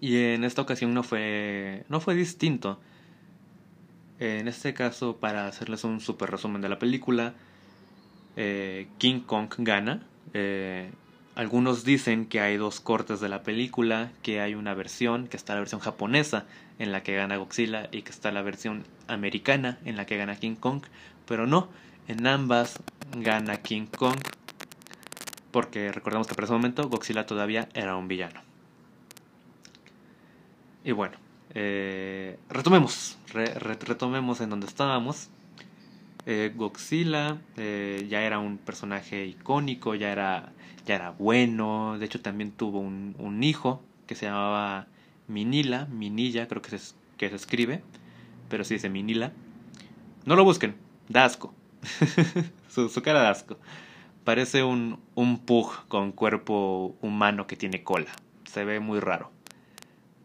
Y 0.00 0.16
en 0.16 0.44
esta 0.44 0.62
ocasión 0.62 0.94
no 0.94 1.02
fue 1.02 1.84
no 1.88 2.00
fue 2.00 2.14
distinto. 2.14 2.80
En 4.18 4.46
este 4.46 4.72
caso, 4.72 5.16
para 5.16 5.48
hacerles 5.48 5.82
un 5.84 6.00
super 6.00 6.30
resumen 6.30 6.62
de 6.62 6.68
la 6.68 6.78
película, 6.78 7.34
eh, 8.36 8.88
King 8.98 9.20
Kong 9.20 9.48
gana. 9.58 10.06
Eh, 10.34 10.90
algunos 11.34 11.84
dicen 11.84 12.26
que 12.26 12.40
hay 12.40 12.56
dos 12.58 12.80
cortes 12.80 13.20
de 13.20 13.28
la 13.28 13.42
película, 13.42 14.12
que 14.22 14.40
hay 14.40 14.54
una 14.54 14.74
versión, 14.74 15.28
que 15.28 15.36
está 15.36 15.54
la 15.54 15.60
versión 15.60 15.80
japonesa 15.80 16.44
en 16.78 16.92
la 16.92 17.02
que 17.02 17.14
gana 17.14 17.36
Godzilla 17.36 17.88
y 17.90 18.02
que 18.02 18.10
está 18.10 18.32
la 18.32 18.42
versión 18.42 18.84
americana 19.08 19.78
en 19.84 19.96
la 19.96 20.04
que 20.04 20.16
gana 20.16 20.36
King 20.36 20.56
Kong, 20.56 20.82
pero 21.26 21.46
no, 21.46 21.68
en 22.06 22.26
ambas 22.26 22.80
gana 23.16 23.62
King 23.62 23.86
Kong, 23.86 24.18
porque 25.50 25.90
recordemos 25.90 26.26
que 26.26 26.34
para 26.34 26.44
ese 26.44 26.52
momento 26.52 26.88
Godzilla 26.88 27.24
todavía 27.24 27.68
era 27.72 27.96
un 27.96 28.08
villano. 28.08 28.40
Y 30.84 30.92
bueno, 30.92 31.16
eh, 31.54 32.38
retomemos, 32.48 33.18
retomemos 33.32 34.40
en 34.40 34.50
donde 34.50 34.66
estábamos. 34.66 35.30
Eh, 36.24 36.52
Godzilla 36.54 37.38
eh, 37.56 38.06
ya 38.08 38.22
era 38.22 38.38
un 38.38 38.58
personaje 38.58 39.26
icónico, 39.26 39.96
ya 39.96 40.12
era, 40.12 40.52
ya 40.86 40.94
era 40.94 41.10
bueno, 41.10 41.98
de 41.98 42.06
hecho 42.06 42.20
también 42.20 42.52
tuvo 42.52 42.78
un, 42.78 43.42
hijo 43.42 43.82
que 44.06 44.14
se 44.14 44.26
llamaba 44.26 44.86
Minila, 45.26 45.86
Minilla 45.86 46.46
creo 46.46 46.62
que 46.62 46.78
se, 46.78 46.94
que 47.16 47.28
se 47.28 47.34
escribe, 47.34 47.82
pero 48.48 48.62
sí 48.62 48.74
dice 48.74 48.88
Minila. 48.88 49.32
No 50.24 50.36
lo 50.36 50.44
busquen, 50.44 50.76
da 51.08 51.24
asco. 51.24 51.52
su, 52.68 52.88
su, 52.88 53.02
cara 53.02 53.22
da 53.22 53.30
asco. 53.30 53.58
Parece 54.22 54.62
un, 54.62 55.00
un 55.16 55.38
pug 55.38 55.88
con 55.88 56.12
cuerpo 56.12 56.94
humano 57.00 57.48
que 57.48 57.56
tiene 57.56 57.82
cola. 57.82 58.12
Se 58.44 58.64
ve 58.64 58.78
muy 58.78 59.00
raro. 59.00 59.32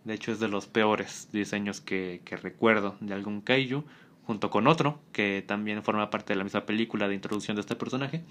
De 0.04 0.14
hecho 0.14 0.32
es 0.32 0.40
de 0.40 0.48
los 0.48 0.68
peores 0.68 1.30
diseños 1.32 1.82
que, 1.82 2.22
que 2.24 2.38
recuerdo 2.38 2.96
de 3.00 3.16
algún 3.16 3.42
kaiju 3.42 3.84
junto 4.28 4.50
con 4.50 4.68
otro 4.68 5.00
que 5.14 5.42
también 5.48 5.82
forma 5.84 6.10
parte 6.10 6.34
de 6.34 6.38
la 6.38 6.44
misma 6.44 6.66
película 6.66 7.08
de 7.08 7.16
introducción 7.16 7.56
de 7.56 7.62
este 7.62 7.78
personaje, 7.78 8.24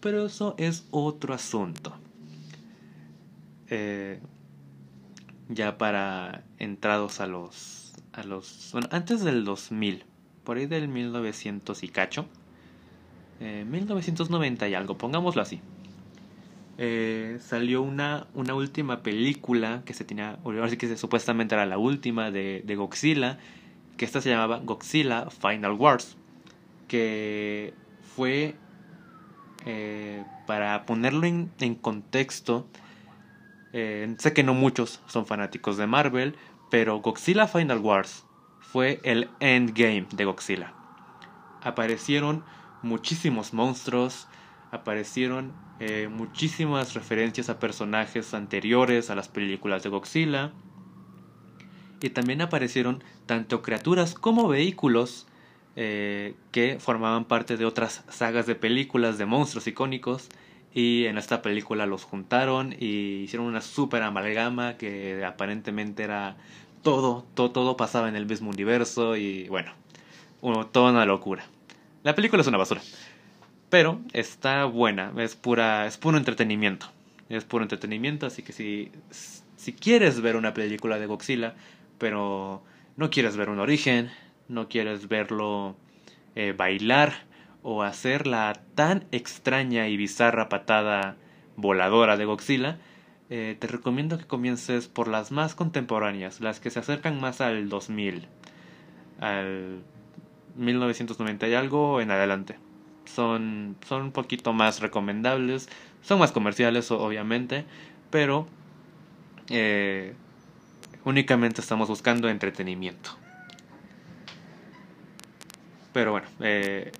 pero 0.00 0.24
eso 0.24 0.54
es 0.56 0.86
otro 0.92 1.34
asunto. 1.34 1.92
Eh, 3.68 4.20
ya 5.48 5.76
para 5.78 6.44
entrados 6.58 7.20
a 7.20 7.26
los 7.26 7.92
a 8.12 8.22
los 8.22 8.68
bueno, 8.72 8.88
antes 8.92 9.24
del 9.24 9.44
2000, 9.44 10.04
por 10.44 10.58
ahí 10.58 10.66
del 10.66 10.86
1900 10.86 11.82
y 11.82 11.88
cacho, 11.88 12.26
eh, 13.40 13.64
1990 13.68 14.68
y 14.68 14.74
algo, 14.74 14.96
pongámoslo 14.96 15.42
así. 15.42 15.60
Eh, 16.78 17.38
salió 17.40 17.82
una, 17.82 18.28
una 18.34 18.54
última 18.54 19.02
película 19.02 19.82
que 19.84 19.92
se 19.92 20.04
tenía, 20.04 20.38
así 20.62 20.76
que 20.76 20.96
supuestamente 20.96 21.54
era 21.54 21.66
la 21.66 21.78
última 21.78 22.30
de, 22.30 22.62
de 22.64 22.76
Godzilla, 22.76 23.38
que 23.96 24.04
esta 24.04 24.20
se 24.20 24.30
llamaba 24.30 24.58
Godzilla 24.58 25.28
Final 25.30 25.72
Wars, 25.72 26.16
que 26.88 27.74
fue, 28.16 28.54
eh, 29.66 30.24
para 30.46 30.84
ponerlo 30.86 31.26
en, 31.26 31.74
contexto, 31.80 32.66
eh, 33.72 34.14
sé 34.18 34.32
que 34.32 34.42
no 34.42 34.54
muchos 34.54 35.00
son 35.06 35.26
fanáticos 35.26 35.76
de 35.76 35.86
Marvel, 35.86 36.36
pero 36.70 37.00
Godzilla 37.00 37.46
Final 37.46 37.78
Wars 37.78 38.24
fue 38.60 39.00
el 39.04 39.28
endgame 39.40 40.06
de 40.12 40.24
Godzilla. 40.24 40.72
Aparecieron 41.62 42.44
muchísimos 42.82 43.52
monstruos, 43.52 44.28
aparecieron 44.70 45.52
eh, 45.80 46.08
muchísimas 46.08 46.94
referencias 46.94 47.48
a 47.50 47.58
personajes 47.58 48.34
anteriores 48.34 49.10
a 49.10 49.14
las 49.14 49.28
películas 49.28 49.82
de 49.82 49.90
Godzilla, 49.90 50.52
y 52.02 52.10
también 52.10 52.42
aparecieron 52.42 53.02
tanto 53.26 53.62
criaturas 53.62 54.14
como 54.14 54.48
vehículos 54.48 55.26
eh, 55.76 56.34
que 56.50 56.78
formaban 56.78 57.24
parte 57.24 57.56
de 57.56 57.64
otras 57.64 58.04
sagas 58.10 58.46
de 58.46 58.54
películas 58.54 59.16
de 59.16 59.24
monstruos 59.24 59.66
icónicos 59.66 60.28
y 60.74 61.06
en 61.06 61.18
esta 61.18 61.42
película 61.42 61.86
los 61.86 62.04
juntaron 62.04 62.74
y 62.78 63.22
hicieron 63.22 63.46
una 63.46 63.60
super 63.60 64.02
amalgama 64.02 64.76
que 64.76 65.24
aparentemente 65.24 66.02
era 66.02 66.36
todo, 66.82 67.24
todo, 67.34 67.52
todo 67.52 67.76
pasaba 67.76 68.08
en 68.08 68.16
el 68.16 68.26
mismo 68.26 68.50
universo 68.50 69.16
y 69.16 69.48
bueno, 69.48 69.72
toda 70.72 70.90
una 70.90 71.06
locura. 71.06 71.44
La 72.02 72.14
película 72.14 72.42
es 72.42 72.48
una 72.48 72.58
basura, 72.58 72.82
pero 73.70 74.00
está 74.12 74.64
buena, 74.64 75.12
es 75.18 75.36
pura, 75.36 75.86
es 75.86 75.96
puro 75.96 76.18
entretenimiento, 76.18 76.90
es 77.28 77.44
puro 77.44 77.64
entretenimiento, 77.64 78.26
así 78.26 78.42
que 78.42 78.52
si, 78.52 78.90
si 79.56 79.72
quieres 79.72 80.20
ver 80.20 80.36
una 80.36 80.52
película 80.52 80.98
de 80.98 81.06
Godzilla, 81.06 81.54
pero 82.02 82.64
no 82.96 83.10
quieres 83.10 83.36
ver 83.36 83.48
un 83.48 83.60
origen, 83.60 84.10
no 84.48 84.68
quieres 84.68 85.06
verlo 85.06 85.76
eh, 86.34 86.52
bailar 86.52 87.12
o 87.62 87.84
hacer 87.84 88.26
la 88.26 88.60
tan 88.74 89.06
extraña 89.12 89.86
y 89.86 89.96
bizarra 89.96 90.48
patada 90.48 91.14
voladora 91.54 92.16
de 92.16 92.24
Godzilla, 92.24 92.78
eh, 93.30 93.56
te 93.56 93.68
recomiendo 93.68 94.18
que 94.18 94.24
comiences 94.24 94.88
por 94.88 95.06
las 95.06 95.30
más 95.30 95.54
contemporáneas, 95.54 96.40
las 96.40 96.58
que 96.58 96.70
se 96.70 96.80
acercan 96.80 97.20
más 97.20 97.40
al 97.40 97.68
2000, 97.68 98.26
al 99.20 99.84
1990 100.56 101.46
y 101.46 101.54
algo 101.54 102.00
en 102.00 102.10
adelante. 102.10 102.58
Son, 103.04 103.76
son 103.86 104.02
un 104.02 104.10
poquito 104.10 104.52
más 104.52 104.80
recomendables, 104.80 105.68
son 106.00 106.18
más 106.18 106.32
comerciales 106.32 106.90
obviamente, 106.90 107.64
pero 108.10 108.48
eh, 109.50 110.14
únicamente 111.04 111.60
estamos 111.60 111.88
buscando 111.88 112.28
entretenimiento. 112.28 113.10
Pero 115.92 116.12
bueno, 116.12 116.26
eh, 116.40 116.92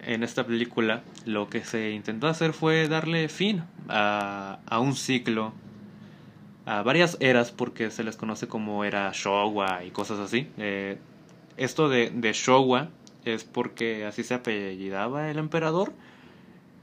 en 0.00 0.22
esta 0.22 0.46
película 0.46 1.02
lo 1.24 1.48
que 1.48 1.64
se 1.64 1.90
intentó 1.90 2.28
hacer 2.28 2.52
fue 2.52 2.88
darle 2.88 3.28
fin 3.28 3.64
a, 3.88 4.60
a 4.66 4.80
un 4.80 4.94
ciclo, 4.94 5.52
a 6.66 6.82
varias 6.82 7.16
eras, 7.20 7.50
porque 7.50 7.90
se 7.90 8.04
les 8.04 8.16
conoce 8.16 8.46
como 8.46 8.84
era 8.84 9.10
Showa 9.12 9.84
y 9.84 9.90
cosas 9.90 10.18
así. 10.20 10.48
Eh, 10.58 10.98
esto 11.56 11.88
de, 11.88 12.10
de, 12.10 12.32
Showa 12.32 12.90
es 13.24 13.44
porque 13.44 14.04
así 14.04 14.22
se 14.22 14.34
apellidaba 14.34 15.30
el 15.30 15.38
emperador 15.38 15.92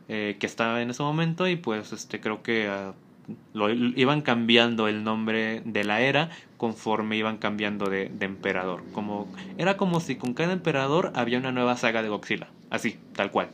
eh, 0.10 0.38
que 0.40 0.46
estaba 0.46 0.82
en 0.82 0.90
ese 0.90 1.02
momento 1.02 1.48
y 1.48 1.56
pues 1.56 1.94
este 1.94 2.20
creo 2.20 2.44
que 2.44 2.70
lo, 3.54 3.70
iban 3.70 4.22
cambiando 4.22 4.88
el 4.88 5.04
nombre 5.04 5.62
de 5.66 5.84
la 5.84 6.02
era 6.02 6.30
conforme 6.58 7.18
iban 7.18 7.38
cambiando 7.38 7.90
de, 7.90 8.12
emperador. 8.20 8.84
Como, 8.94 9.28
era 9.58 9.78
como 9.78 10.00
si 10.00 10.16
con 10.16 10.34
cada 10.34 10.54
emperador 10.54 11.12
había 11.16 11.40
una 11.40 11.52
nueva 11.52 11.78
saga 11.78 12.02
de 12.04 12.10
Godzilla. 12.10 12.50
Así, 12.70 12.98
tal 13.14 13.32
cual. 13.32 13.50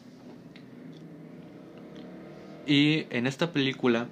Y 2.65 3.05
en 3.09 3.27
esta 3.27 3.51
película, 3.51 4.07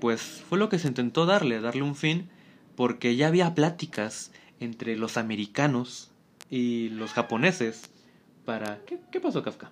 pues 0.00 0.44
fue 0.48 0.58
lo 0.58 0.68
que 0.68 0.78
se 0.78 0.88
intentó 0.88 1.26
darle, 1.26 1.60
darle 1.60 1.82
un 1.82 1.96
fin, 1.96 2.28
porque 2.74 3.16
ya 3.16 3.28
había 3.28 3.54
pláticas 3.54 4.32
entre 4.60 4.96
los 4.96 5.16
americanos 5.16 6.10
y 6.50 6.90
los 6.90 7.12
japoneses 7.12 7.90
para... 8.44 8.80
¿Qué, 8.86 8.98
qué 9.10 9.20
pasó, 9.20 9.42
Kafka? 9.42 9.70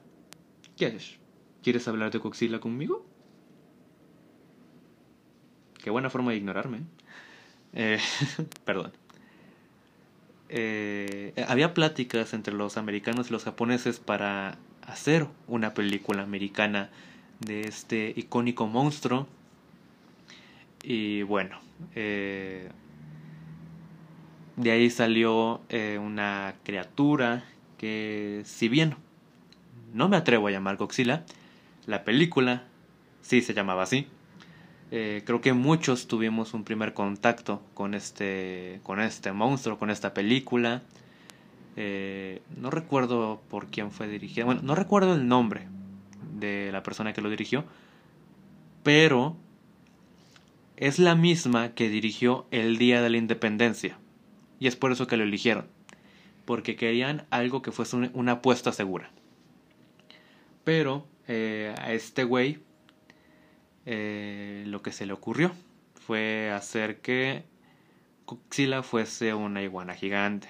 ¿Qué 0.76 0.87
haces? 0.87 1.16
¿Quieres 1.62 1.87
hablar 1.88 2.10
de 2.10 2.18
Godzilla 2.18 2.60
conmigo? 2.60 3.06
Qué 5.84 5.90
buena 5.90 6.08
forma 6.08 6.30
de 6.30 6.38
ignorarme. 6.38 6.78
Eh, 7.74 7.98
perdón. 8.64 8.90
Eh, 10.48 11.34
había 11.46 11.74
pláticas 11.74 12.32
entre 12.32 12.54
los 12.54 12.78
americanos 12.78 13.28
y 13.28 13.32
los 13.34 13.44
japoneses 13.44 14.00
para 14.00 14.56
hacer 14.80 15.26
una 15.46 15.74
película 15.74 16.22
americana 16.22 16.88
de 17.40 17.68
este 17.68 18.14
icónico 18.16 18.66
monstruo. 18.66 19.26
Y 20.82 21.20
bueno, 21.20 21.60
eh, 21.94 22.70
de 24.56 24.70
ahí 24.70 24.88
salió 24.88 25.60
eh, 25.68 25.98
una 26.00 26.54
criatura 26.64 27.44
que, 27.76 28.40
si 28.46 28.70
bien 28.70 28.96
no 29.92 30.08
me 30.08 30.16
atrevo 30.16 30.48
a 30.48 30.50
llamar 30.50 30.78
Godzilla, 30.78 31.26
la 31.84 32.04
película 32.04 32.62
sí 33.20 33.42
se 33.42 33.52
llamaba 33.52 33.82
así. 33.82 34.08
Eh, 34.96 35.22
creo 35.26 35.40
que 35.40 35.52
muchos 35.52 36.07
tuvimos 36.07 36.54
un 36.54 36.62
primer 36.62 36.94
contacto 36.94 37.61
con 37.74 37.94
este, 37.94 38.78
con 38.85 39.00
este 39.00 39.33
monstruo, 39.33 39.76
con 39.76 39.90
esta 39.90 40.14
película. 40.14 40.83
Eh, 41.74 42.42
no 42.57 42.70
recuerdo 42.70 43.42
por 43.50 43.66
quién 43.66 43.90
fue 43.90 44.07
dirigida. 44.07 44.44
Bueno, 44.44 44.61
no 44.62 44.76
recuerdo 44.76 45.14
el 45.14 45.26
nombre 45.26 45.66
de 46.38 46.70
la 46.70 46.85
persona 46.85 47.12
que 47.12 47.22
lo 47.22 47.28
dirigió. 47.28 47.64
Pero 48.85 49.37
es 50.76 51.00
la 51.00 51.16
misma 51.16 51.74
que 51.74 51.88
dirigió 51.88 52.46
El 52.52 52.78
Día 52.78 53.02
de 53.02 53.11
la 53.11 53.16
Independencia. 53.16 53.98
Y 54.61 54.68
es 54.68 54.76
por 54.76 54.92
eso 54.92 55.09
que 55.09 55.16
lo 55.16 55.24
eligieron. 55.24 55.66
Porque 56.44 56.76
querían 56.76 57.26
algo 57.30 57.62
que 57.62 57.72
fuese 57.72 57.96
una 58.12 58.33
apuesta 58.33 58.70
segura. 58.70 59.11
Pero 60.62 61.04
eh, 61.26 61.74
a 61.78 61.92
este 61.94 62.22
güey 62.22 62.61
eh, 63.86 64.64
lo 64.66 64.82
que 64.82 64.92
se 64.92 65.06
le 65.06 65.12
ocurrió 65.12 65.52
fue 66.06 66.50
hacer 66.50 67.00
que 67.00 67.44
Godzilla 68.26 68.82
fuese 68.82 69.34
una 69.34 69.62
iguana 69.62 69.94
gigante. 69.94 70.48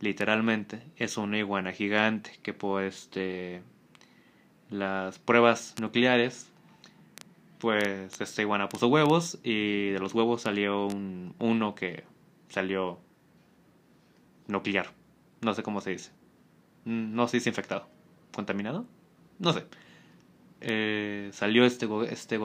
Literalmente 0.00 0.82
es 0.96 1.16
una 1.16 1.38
iguana 1.38 1.72
gigante 1.72 2.38
que 2.42 2.52
pues 2.52 3.04
este 3.04 3.62
las 4.70 5.18
pruebas 5.18 5.74
nucleares 5.80 6.50
pues 7.58 8.20
esta 8.20 8.42
iguana 8.42 8.68
puso 8.68 8.88
huevos 8.88 9.38
y 9.42 9.90
de 9.90 9.98
los 9.98 10.12
huevos 10.12 10.42
salió 10.42 10.86
un, 10.86 11.34
uno 11.38 11.74
que 11.74 12.04
salió 12.48 12.98
nuclear. 14.48 14.92
No 15.40 15.54
sé 15.54 15.62
cómo 15.62 15.80
se 15.80 15.90
dice. 15.90 16.10
Mm, 16.84 17.14
no 17.14 17.26
sé 17.26 17.40
si 17.40 17.48
infectado. 17.48 17.88
¿Contaminado? 18.34 18.84
No 19.38 19.54
sé. 19.54 19.64
Eh, 20.66 21.28
salió 21.34 21.66
este, 21.66 21.86
este 22.08 22.40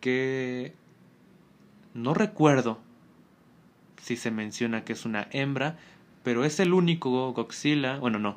que 0.00 0.74
no 1.94 2.12
recuerdo 2.12 2.78
si 4.02 4.16
se 4.16 4.30
menciona 4.30 4.84
que 4.84 4.92
es 4.92 5.06
una 5.06 5.28
hembra, 5.32 5.78
pero 6.22 6.44
es 6.44 6.60
el 6.60 6.74
único 6.74 7.32
Godzilla, 7.32 7.96
bueno 7.96 8.18
no, 8.18 8.36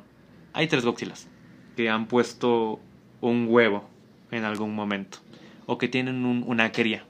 hay 0.54 0.66
tres 0.66 0.82
Godzillas 0.82 1.28
que 1.76 1.90
han 1.90 2.06
puesto 2.06 2.80
un 3.20 3.46
huevo 3.50 3.86
en 4.30 4.44
algún 4.44 4.74
momento 4.74 5.18
o 5.66 5.76
que 5.76 5.86
tienen 5.86 6.24
una 6.24 6.72
cría. 6.72 7.04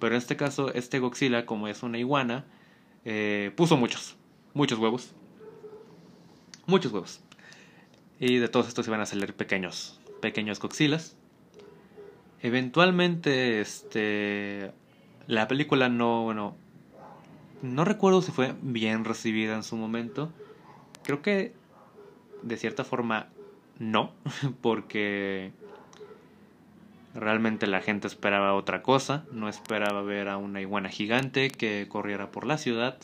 Pero 0.00 0.16
en 0.16 0.18
este 0.18 0.36
caso, 0.36 0.74
este 0.74 0.98
Godzilla, 0.98 1.46
como 1.46 1.68
es 1.68 1.84
una 1.84 1.98
iguana, 1.98 2.44
eh, 3.04 3.52
puso 3.54 3.76
muchos, 3.76 4.16
muchos 4.54 4.80
huevos. 4.80 5.14
Muchos 6.66 6.92
huevos. 6.92 7.20
Y 8.26 8.38
de 8.38 8.48
todos 8.48 8.68
estos 8.68 8.86
iban 8.88 9.02
a 9.02 9.06
salir 9.06 9.34
pequeños, 9.34 10.00
pequeños 10.22 10.58
Godzillas. 10.58 11.14
Eventualmente, 12.40 13.60
este, 13.60 14.72
la 15.26 15.46
película 15.46 15.90
no, 15.90 16.22
bueno, 16.22 16.56
no 17.60 17.84
recuerdo 17.84 18.22
si 18.22 18.32
fue 18.32 18.54
bien 18.62 19.04
recibida 19.04 19.54
en 19.54 19.62
su 19.62 19.76
momento. 19.76 20.32
Creo 21.02 21.20
que 21.20 21.52
de 22.40 22.56
cierta 22.56 22.82
forma 22.82 23.28
no, 23.78 24.14
porque 24.62 25.52
Realmente 27.14 27.66
la 27.66 27.82
gente 27.82 28.06
esperaba 28.06 28.54
otra 28.54 28.80
cosa, 28.80 29.26
no 29.32 29.50
esperaba 29.50 30.00
ver 30.00 30.30
a 30.30 30.38
una 30.38 30.62
iguana 30.62 30.88
gigante 30.88 31.50
que 31.50 31.88
corriera 31.90 32.30
por 32.30 32.46
la 32.46 32.56
ciudad 32.56 32.96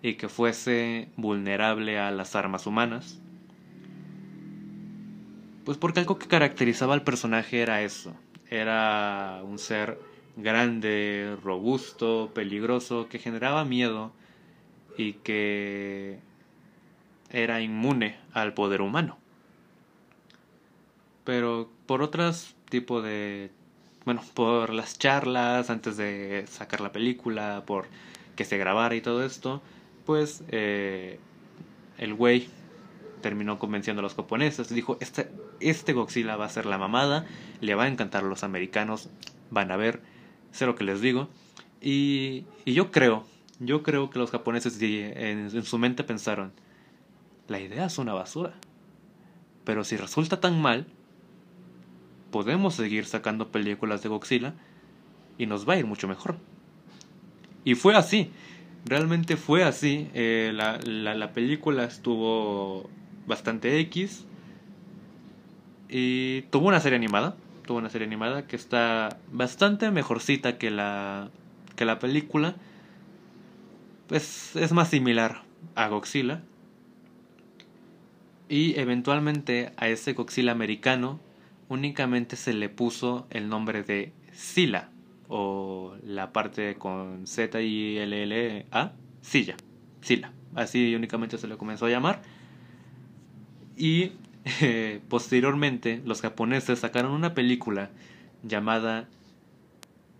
y 0.00 0.14
que 0.14 0.30
fuese 0.30 1.10
vulnerable 1.16 1.98
a 1.98 2.10
las 2.12 2.34
armas 2.34 2.66
humanas. 2.66 3.20
Pues 5.68 5.76
porque 5.76 6.00
algo 6.00 6.18
que 6.18 6.28
caracterizaba 6.28 6.94
al 6.94 7.02
personaje 7.02 7.60
era 7.60 7.82
eso, 7.82 8.16
era 8.48 9.42
un 9.44 9.58
ser 9.58 10.00
grande, 10.34 11.36
robusto, 11.44 12.30
peligroso, 12.32 13.06
que 13.10 13.18
generaba 13.18 13.66
miedo 13.66 14.10
y 14.96 15.12
que 15.12 16.20
era 17.28 17.60
inmune 17.60 18.16
al 18.32 18.54
poder 18.54 18.80
humano. 18.80 19.18
Pero 21.24 21.70
por 21.84 22.00
otras 22.00 22.56
tipo 22.70 23.02
de, 23.02 23.50
bueno, 24.06 24.22
por 24.32 24.72
las 24.72 24.98
charlas 24.98 25.68
antes 25.68 25.98
de 25.98 26.46
sacar 26.48 26.80
la 26.80 26.92
película, 26.92 27.64
por 27.66 27.88
que 28.36 28.46
se 28.46 28.56
grabara 28.56 28.94
y 28.94 29.02
todo 29.02 29.22
esto, 29.22 29.60
pues 30.06 30.42
eh, 30.48 31.20
el 31.98 32.14
güey 32.14 32.48
terminó 33.20 33.58
convenciendo 33.58 34.00
a 34.00 34.02
los 34.02 34.14
japoneses. 34.14 34.68
Dijo, 34.68 34.96
este, 35.00 35.30
este 35.60 35.92
Godzilla 35.92 36.36
va 36.36 36.46
a 36.46 36.50
ser 36.50 36.66
la 36.66 36.78
mamada, 36.78 37.26
le 37.60 37.74
va 37.74 37.84
a 37.84 37.88
encantar 37.88 38.24
a 38.24 38.28
los 38.28 38.44
americanos, 38.44 39.10
van 39.50 39.70
a 39.70 39.76
ver, 39.76 40.00
sé 40.52 40.66
lo 40.66 40.74
que 40.74 40.84
les 40.84 41.00
digo. 41.00 41.28
Y, 41.80 42.44
y 42.64 42.72
yo 42.72 42.90
creo, 42.90 43.24
yo 43.60 43.82
creo 43.82 44.10
que 44.10 44.18
los 44.18 44.30
japoneses 44.30 44.78
en, 44.80 45.62
su 45.64 45.78
mente 45.78 46.04
pensaron, 46.04 46.52
la 47.48 47.60
idea 47.60 47.86
es 47.86 47.98
una 47.98 48.14
basura. 48.14 48.54
Pero 49.64 49.84
si 49.84 49.96
resulta 49.96 50.40
tan 50.40 50.60
mal, 50.60 50.86
podemos 52.30 52.74
seguir 52.74 53.04
sacando 53.04 53.50
películas 53.50 54.02
de 54.02 54.08
Godzilla 54.08 54.54
y 55.36 55.46
nos 55.46 55.68
va 55.68 55.74
a 55.74 55.78
ir 55.78 55.86
mucho 55.86 56.08
mejor. 56.08 56.36
Y 57.64 57.74
fue 57.74 57.96
así, 57.96 58.30
realmente 58.84 59.36
fue 59.36 59.64
así. 59.64 60.08
Eh, 60.14 60.52
la, 60.54 60.78
la, 60.78 61.32
película 61.32 61.84
estuvo 61.84 62.88
bastante 63.28 63.78
X 63.80 64.24
y 65.88 66.42
tuvo 66.50 66.68
una 66.68 66.80
serie 66.80 66.96
animada. 66.96 67.36
Tuvo 67.66 67.78
una 67.78 67.90
serie 67.90 68.06
animada 68.06 68.46
que 68.46 68.56
está 68.56 69.18
bastante 69.30 69.90
mejorcita 69.90 70.56
que 70.56 70.70
la, 70.70 71.28
que 71.76 71.84
la 71.84 71.98
película. 71.98 72.56
Pues 74.06 74.56
es 74.56 74.72
más 74.72 74.88
similar 74.88 75.42
a 75.74 75.88
Godzilla. 75.88 76.42
Y 78.48 78.80
eventualmente 78.80 79.72
a 79.76 79.88
ese 79.88 80.14
Godzilla 80.14 80.52
americano 80.52 81.20
únicamente 81.68 82.36
se 82.36 82.54
le 82.54 82.70
puso 82.70 83.26
el 83.28 83.50
nombre 83.50 83.82
de 83.82 84.14
Sila 84.32 84.88
o 85.28 85.94
la 86.02 86.32
parte 86.32 86.76
con 86.76 87.26
Z 87.26 87.60
y 87.60 87.98
L 87.98 88.22
L 88.22 88.66
A, 88.70 88.92
Silla, 89.20 89.56
Sila. 90.00 90.32
Así 90.54 90.94
únicamente 90.94 91.36
se 91.36 91.46
le 91.46 91.58
comenzó 91.58 91.84
a 91.84 91.90
llamar. 91.90 92.22
Y 93.78 94.12
eh, 94.60 95.00
posteriormente 95.08 96.02
los 96.04 96.20
japoneses 96.20 96.80
sacaron 96.80 97.12
una 97.12 97.32
película 97.32 97.90
llamada 98.42 99.08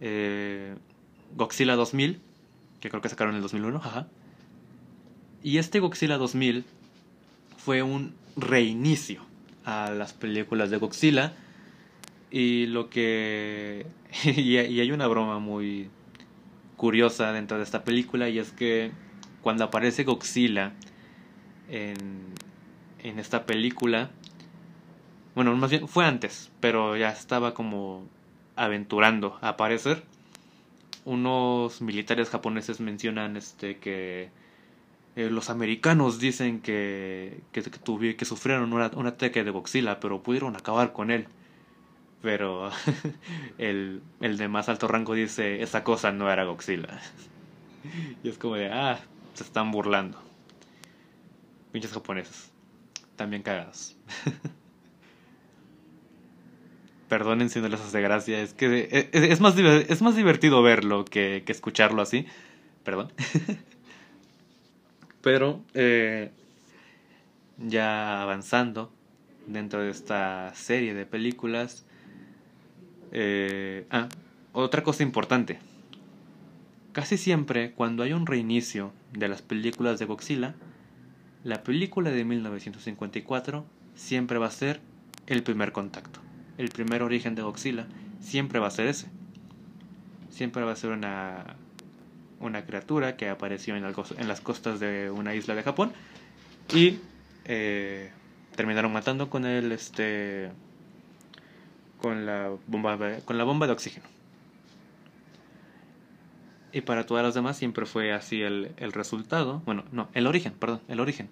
eh, 0.00 0.76
Godzilla 1.36 1.74
2000, 1.74 2.20
que 2.80 2.88
creo 2.88 3.02
que 3.02 3.08
sacaron 3.08 3.32
en 3.32 3.36
el 3.38 3.42
2001, 3.42 3.82
Y 5.42 5.58
este 5.58 5.80
Godzilla 5.80 6.16
2000 6.18 6.64
fue 7.56 7.82
un 7.82 8.14
reinicio 8.36 9.22
a 9.64 9.90
las 9.90 10.12
películas 10.12 10.70
de 10.70 10.76
Godzilla. 10.78 11.32
Y 12.30 12.66
lo 12.66 12.90
que. 12.90 13.86
y, 14.24 14.56
hay 14.56 14.92
una 14.92 15.06
broma 15.08 15.38
muy 15.38 15.88
curiosa 16.76 17.32
dentro 17.32 17.56
de 17.56 17.64
esta 17.64 17.82
película. 17.82 18.28
Y 18.28 18.38
es 18.38 18.52
que 18.52 18.92
cuando 19.42 19.64
aparece 19.64 20.04
Godzilla 20.04 20.72
en, 21.68 22.28
en 23.08 23.18
esta 23.18 23.46
película. 23.46 24.10
Bueno, 25.34 25.54
más 25.56 25.70
bien 25.70 25.88
fue 25.88 26.04
antes, 26.04 26.50
pero 26.60 26.96
ya 26.96 27.10
estaba 27.10 27.54
como 27.54 28.04
aventurando 28.56 29.38
a 29.40 29.50
aparecer. 29.50 30.02
Unos 31.04 31.80
militares 31.80 32.28
japoneses 32.28 32.80
mencionan 32.80 33.36
este 33.36 33.78
que 33.78 34.30
eh, 35.16 35.30
los 35.30 35.50
americanos 35.50 36.18
dicen 36.18 36.60
que, 36.60 37.40
que, 37.52 37.62
que, 37.62 38.24
sufrieron 38.24 38.72
un 38.72 39.06
ataque 39.06 39.44
de 39.44 39.50
Godzilla, 39.50 40.00
pero 40.00 40.22
pudieron 40.22 40.56
acabar 40.56 40.92
con 40.92 41.10
él. 41.10 41.26
Pero 42.20 42.70
el, 43.58 44.02
el 44.20 44.36
de 44.36 44.48
más 44.48 44.68
alto 44.68 44.88
rango 44.88 45.14
dice, 45.14 45.62
esa 45.62 45.84
cosa 45.84 46.12
no 46.12 46.30
era 46.30 46.44
Godzilla. 46.44 47.00
y 48.22 48.28
es 48.28 48.38
como 48.38 48.56
de, 48.56 48.70
ah, 48.70 48.98
se 49.34 49.44
están 49.44 49.70
burlando. 49.70 50.20
Pinches 51.72 51.92
japoneses. 51.92 52.50
También 53.18 53.42
cagados. 53.42 53.96
Perdonen 57.08 57.50
si 57.50 57.60
no 57.60 57.68
les 57.68 57.80
hace 57.80 58.00
gracia, 58.00 58.40
es 58.40 58.54
que 58.54 58.88
eh, 58.92 59.10
es, 59.12 59.40
más, 59.40 59.58
es 59.58 60.02
más 60.02 60.14
divertido 60.14 60.62
verlo 60.62 61.04
que, 61.04 61.42
que 61.44 61.50
escucharlo 61.50 62.00
así. 62.00 62.26
Perdón. 62.84 63.12
Pero 65.20 65.64
eh, 65.74 66.30
ya 67.58 68.22
avanzando 68.22 68.92
dentro 69.48 69.82
de 69.82 69.90
esta 69.90 70.54
serie 70.54 70.94
de 70.94 71.04
películas. 71.04 71.84
Eh, 73.10 73.84
ah, 73.90 74.08
otra 74.52 74.84
cosa 74.84 75.02
importante. 75.02 75.58
casi 76.92 77.16
siempre 77.16 77.72
cuando 77.72 78.04
hay 78.04 78.12
un 78.12 78.26
reinicio 78.26 78.92
de 79.12 79.26
las 79.26 79.42
películas 79.42 79.98
de 79.98 80.04
Godzilla, 80.04 80.54
la 81.48 81.62
película 81.62 82.10
de 82.10 82.26
1954 82.26 83.64
siempre 83.94 84.36
va 84.36 84.48
a 84.48 84.50
ser 84.50 84.82
el 85.26 85.42
primer 85.42 85.72
contacto. 85.72 86.20
El 86.58 86.68
primer 86.68 87.02
origen 87.02 87.34
de 87.34 87.40
Godzilla 87.40 87.86
siempre 88.20 88.58
va 88.58 88.66
a 88.66 88.70
ser 88.70 88.86
ese. 88.86 89.08
Siempre 90.28 90.62
va 90.62 90.72
a 90.72 90.76
ser 90.76 90.90
una, 90.90 91.56
una 92.38 92.66
criatura 92.66 93.16
que 93.16 93.30
apareció 93.30 93.76
en, 93.76 93.84
en 93.86 94.28
las 94.28 94.42
costas 94.42 94.78
de 94.78 95.10
una 95.10 95.34
isla 95.34 95.54
de 95.54 95.62
Japón 95.62 95.92
y 96.74 96.98
eh, 97.46 98.10
terminaron 98.54 98.92
matando 98.92 99.30
con 99.30 99.46
el 99.46 99.72
este 99.72 100.52
con 101.96 102.26
la 102.26 102.52
bomba 102.66 102.98
con 103.24 103.38
la 103.38 103.44
bomba 103.44 103.66
de 103.66 103.72
oxígeno 103.72 104.06
y 106.72 106.82
para 106.82 107.06
todas 107.06 107.24
las 107.24 107.34
demás 107.34 107.56
siempre 107.56 107.86
fue 107.86 108.12
así 108.12 108.42
el, 108.42 108.72
el 108.76 108.92
resultado 108.92 109.62
bueno 109.64 109.84
no 109.90 110.08
el 110.12 110.26
origen 110.26 110.52
perdón 110.52 110.80
el 110.88 111.00
origen 111.00 111.30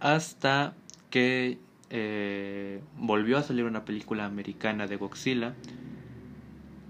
hasta 0.00 0.74
que 1.10 1.58
eh, 1.90 2.80
volvió 2.96 3.38
a 3.38 3.42
salir 3.42 3.64
una 3.64 3.84
película 3.84 4.24
americana 4.24 4.86
de 4.86 4.96
Godzilla 4.96 5.54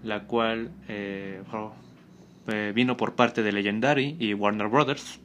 la 0.02 0.24
cual 0.24 0.70
eh, 0.88 1.42
oh, 1.52 1.72
eh, 2.48 2.72
vino 2.74 2.96
por 2.96 3.14
parte 3.14 3.42
de 3.42 3.52
Legendary 3.52 4.16
y 4.18 4.34
Warner 4.34 4.68
Brothers 4.68 5.20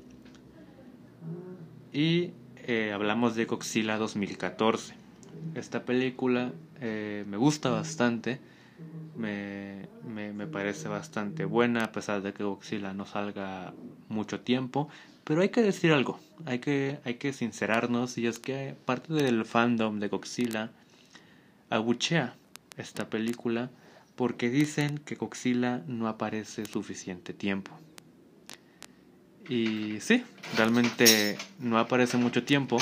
y 1.92 2.32
eh, 2.68 2.92
hablamos 2.94 3.36
de 3.36 3.46
Godzilla 3.46 3.98
2014. 3.98 4.96
Esta 5.56 5.84
película 5.84 6.52
me 6.82 7.38
gusta 7.38 7.70
bastante, 7.70 8.42
me, 9.16 9.88
me, 10.06 10.48
parece 10.48 10.90
bastante 10.90 11.46
buena, 11.46 11.86
a 11.86 11.92
pesar 11.94 12.22
de 12.22 12.34
que 12.34 12.44
Godzilla 12.44 12.94
no 12.94 13.06
salga 13.06 13.74
mucho 14.10 14.42
tiempo. 14.42 14.90
Pero 15.24 15.42
hay 15.42 15.50
que 15.50 15.62
decir 15.62 15.94
algo, 15.94 16.20
hay 16.46 16.60
que, 16.60 17.00
hay 17.06 17.16
que 17.16 17.34
sincerarnos, 17.34 18.18
y 18.18 18.28
es 18.28 18.40
que 18.40 18.76
parte 18.86 19.14
del 19.14 19.46
fandom 19.46 20.00
de 20.00 20.10
Godzilla 20.10 20.72
abuchea 21.70 22.36
esta 22.78 23.10
película 23.10 23.70
porque 24.16 24.50
dicen 24.50 25.00
que 25.00 25.16
Godzilla 25.16 25.82
no 25.88 26.08
aparece 26.08 26.66
suficiente 26.66 27.34
tiempo. 27.34 27.72
Y 29.50 30.00
sí, 30.00 30.24
realmente 30.56 31.38
no 31.60 31.78
aparece 31.80 32.18
mucho 32.18 32.44
tiempo. 32.44 32.78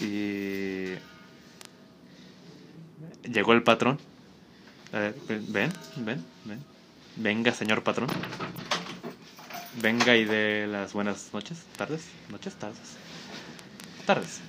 Y 0.00 0.94
llegó 3.30 3.52
el 3.52 3.62
patrón. 3.62 3.98
ven, 4.92 5.72
ven, 5.96 6.24
ven. 6.44 6.64
Venga, 7.16 7.52
señor 7.52 7.82
patrón. 7.82 8.08
Venga 9.76 10.16
y 10.16 10.24
de 10.24 10.66
las 10.66 10.92
buenas 10.92 11.30
noches, 11.32 11.58
tardes, 11.76 12.08
noches, 12.30 12.54
tardes. 12.54 12.78
Tardes. 14.06 14.40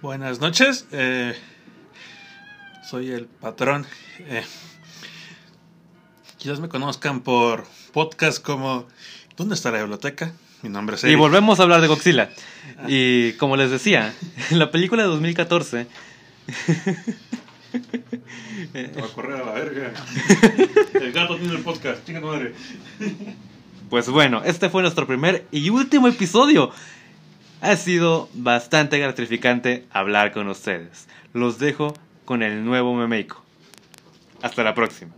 Buenas 0.00 0.40
noches. 0.40 0.86
Eh, 0.92 1.34
soy 2.88 3.10
el 3.10 3.26
patrón. 3.26 3.86
Eh, 4.20 4.44
Quizás 6.38 6.58
me 6.58 6.68
conozcan 6.68 7.20
por 7.20 7.66
podcast 7.92 8.42
como 8.42 8.88
¿Dónde 9.36 9.54
está 9.54 9.70
la 9.70 9.78
biblioteca? 9.78 10.32
Mi 10.62 10.70
nombre 10.70 10.96
es 10.96 11.04
Eric. 11.04 11.14
Y 11.14 11.16
volvemos 11.16 11.60
a 11.60 11.62
hablar 11.62 11.80
de 11.80 11.86
Godzilla. 11.86 12.30
Y 12.88 13.32
como 13.34 13.56
les 13.56 13.70
decía, 13.70 14.12
la 14.50 14.70
película 14.70 15.02
de 15.02 15.08
2014... 15.08 15.86
Va 19.00 19.04
a 19.04 19.08
correr 19.08 19.40
a 19.40 19.44
la 19.44 19.52
verga. 19.52 19.92
El 20.94 21.12
gato 21.12 21.36
tiene 21.36 21.54
el 21.54 21.62
podcast, 21.62 22.04
chinga 22.06 22.20
madre. 22.20 22.54
Pues 23.88 24.08
bueno, 24.08 24.42
este 24.44 24.68
fue 24.70 24.82
nuestro 24.82 25.06
primer 25.06 25.46
y 25.50 25.70
último 25.70 26.08
episodio. 26.08 26.70
Ha 27.60 27.76
sido 27.76 28.28
bastante 28.34 28.98
gratificante 28.98 29.86
hablar 29.90 30.32
con 30.32 30.48
ustedes. 30.48 31.08
Los 31.32 31.58
dejo 31.58 31.94
con 32.24 32.42
el 32.42 32.64
nuevo 32.64 32.94
Memeiko. 32.94 33.42
Hasta 34.42 34.62
la 34.62 34.74
próxima. 34.74 35.12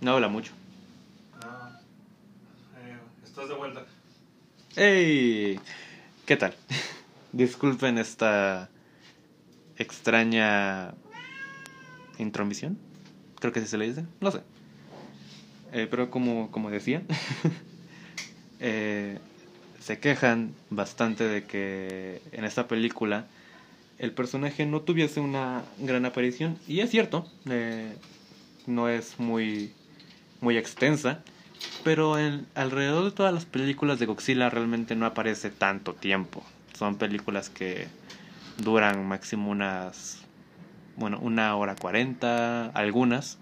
No 0.00 0.12
habla 0.12 0.28
mucho. 0.28 0.52
Eh, 3.44 3.48
de 3.48 3.54
vuelta. 3.54 3.84
¡Hey! 4.76 5.60
¿Qué 6.24 6.36
tal? 6.36 6.54
Disculpen 7.32 7.98
esta 7.98 8.70
extraña 9.76 10.94
intromisión. 12.18 12.78
Creo 13.40 13.52
que 13.52 13.60
así 13.60 13.68
se 13.68 13.78
le 13.78 13.88
dice. 13.88 14.04
No 14.20 14.30
sé. 14.30 14.40
Eh, 15.72 15.86
pero 15.90 16.10
como, 16.10 16.50
como 16.50 16.70
decía, 16.70 17.02
eh, 18.60 19.18
se 19.80 19.98
quejan 19.98 20.54
bastante 20.70 21.24
de 21.24 21.44
que 21.44 22.22
en 22.32 22.44
esta 22.44 22.66
película 22.66 23.26
el 23.98 24.12
personaje 24.12 24.64
no 24.64 24.80
tuviese 24.82 25.20
una 25.20 25.64
gran 25.78 26.06
aparición. 26.06 26.58
Y 26.66 26.80
es 26.80 26.90
cierto, 26.90 27.30
no 28.66 28.88
es 28.88 29.18
muy 29.18 29.72
muy 30.40 30.58
extensa, 30.58 31.24
pero 31.84 32.18
en, 32.18 32.46
alrededor 32.54 33.04
de 33.04 33.10
todas 33.10 33.32
las 33.32 33.44
películas 33.44 33.98
de 33.98 34.06
Godzilla 34.06 34.50
realmente 34.50 34.96
no 34.96 35.06
aparece 35.06 35.50
tanto 35.50 35.94
tiempo. 35.94 36.42
Son 36.76 36.96
películas 36.96 37.50
que 37.50 37.88
duran 38.58 39.06
máximo 39.06 39.50
unas, 39.50 40.22
bueno, 40.96 41.18
una 41.20 41.54
hora 41.56 41.76
cuarenta, 41.76 42.66
algunas, 42.70 43.38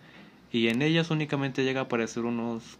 y 0.51 0.69
en 0.69 0.83
ellas 0.83 1.11
únicamente 1.11 1.65
llega 1.65 1.81
a 1.81 1.85
aparecer 1.85 2.25
unos 2.25 2.79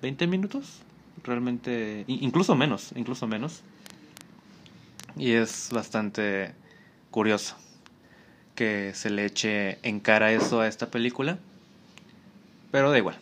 20 0.00 0.26
minutos, 0.26 0.80
realmente, 1.22 2.04
incluso 2.08 2.54
menos, 2.54 2.92
incluso 2.96 3.26
menos. 3.26 3.62
Y 5.16 5.32
es 5.32 5.68
bastante 5.72 6.54
curioso 7.10 7.56
que 8.54 8.92
se 8.94 9.10
le 9.10 9.26
eche 9.26 9.78
en 9.86 10.00
cara 10.00 10.32
eso 10.32 10.60
a 10.60 10.68
esta 10.68 10.90
película. 10.90 11.38
Pero 12.70 12.90
da 12.90 12.98
igual. 12.98 13.16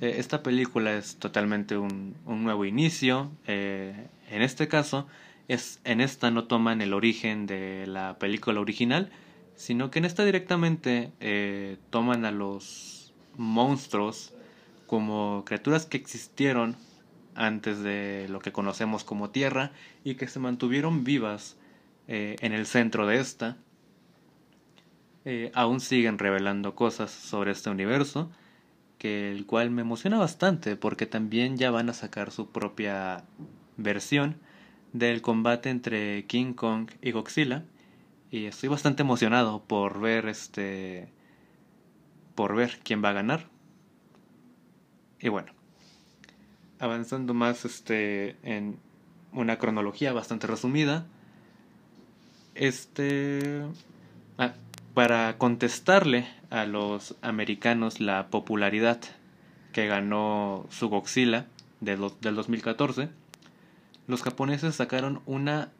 Eh, 0.00 0.16
esta 0.18 0.42
película 0.42 0.96
es 0.96 1.16
totalmente 1.16 1.76
un, 1.76 2.14
nuevo 2.24 2.64
inicio. 2.64 3.30
Eh, 3.46 4.08
en 4.30 4.42
este 4.42 4.68
caso, 4.68 5.06
es, 5.48 5.80
en 5.84 6.00
esta 6.00 6.30
no 6.30 6.44
toman 6.44 6.80
el 6.80 6.92
origen 6.92 7.46
de 7.46 7.86
la 7.86 8.18
película 8.18 8.60
original, 8.60 9.10
sino 9.56 9.90
que 9.90 9.98
en 9.98 10.04
esta 10.04 10.24
directamente 10.24 11.12
eh, 11.20 11.78
toman 11.90 12.24
a 12.24 12.30
los 12.30 13.12
monstruos 13.36 14.32
como 14.86 15.44
criaturas 15.44 15.86
que 15.86 15.96
existieron 15.96 16.76
antes 17.34 17.80
de 17.80 18.26
lo 18.28 18.40
que 18.40 18.52
conocemos 18.52 19.04
como 19.04 19.30
Tierra 19.30 19.72
y 20.04 20.14
que 20.14 20.28
se 20.28 20.40
mantuvieron 20.40 21.04
vivas 21.04 21.56
en 22.08 22.54
el 22.54 22.64
centro 22.64 23.06
de 23.06 23.20
esta. 23.20 23.58
aún 25.52 25.80
siguen 25.80 26.18
revelando 26.18 26.74
cosas 26.74 27.10
sobre 27.10 27.52
este 27.52 27.68
universo 27.68 28.30
que 28.98 29.32
el 29.32 29.46
cual 29.46 29.70
me 29.70 29.82
emociona 29.82 30.18
bastante 30.18 30.76
porque 30.76 31.06
también 31.06 31.56
ya 31.56 31.70
van 31.70 31.88
a 31.88 31.94
sacar 31.94 32.30
su 32.30 32.50
propia 32.50 33.24
versión 33.76 34.36
del 34.92 35.22
combate 35.22 35.70
entre 35.70 36.26
King 36.26 36.54
Kong 36.54 36.90
y 37.02 37.12
Godzilla. 37.12 37.64
Y 38.30 38.46
estoy 38.46 38.68
bastante 38.68 39.02
emocionado 39.02 39.62
por 39.64 40.00
ver 40.00 40.28
este 40.28 41.08
por 42.34 42.54
ver 42.54 42.78
quién 42.84 43.02
va 43.02 43.10
a 43.10 43.14
ganar. 43.14 43.48
Y 45.20 45.28
bueno 45.28 45.58
avanzando 46.78 47.34
más 47.34 47.64
este 47.64 48.36
en 48.42 48.78
una 49.32 49.58
cronología 49.58 50.12
bastante 50.12 50.46
resumida 50.46 51.06
este 52.54 53.64
para 54.98 55.38
contestarle 55.38 56.26
a 56.50 56.66
los 56.66 57.14
americanos 57.22 58.00
la 58.00 58.30
popularidad 58.30 58.98
que 59.70 59.86
ganó 59.86 60.66
su 60.70 60.88
Godzilla 60.88 61.46
del 61.80 62.00
2014, 62.00 63.08
los 64.08 64.24
japoneses 64.24 64.74
sacaron 64.74 65.22
una 65.24 65.70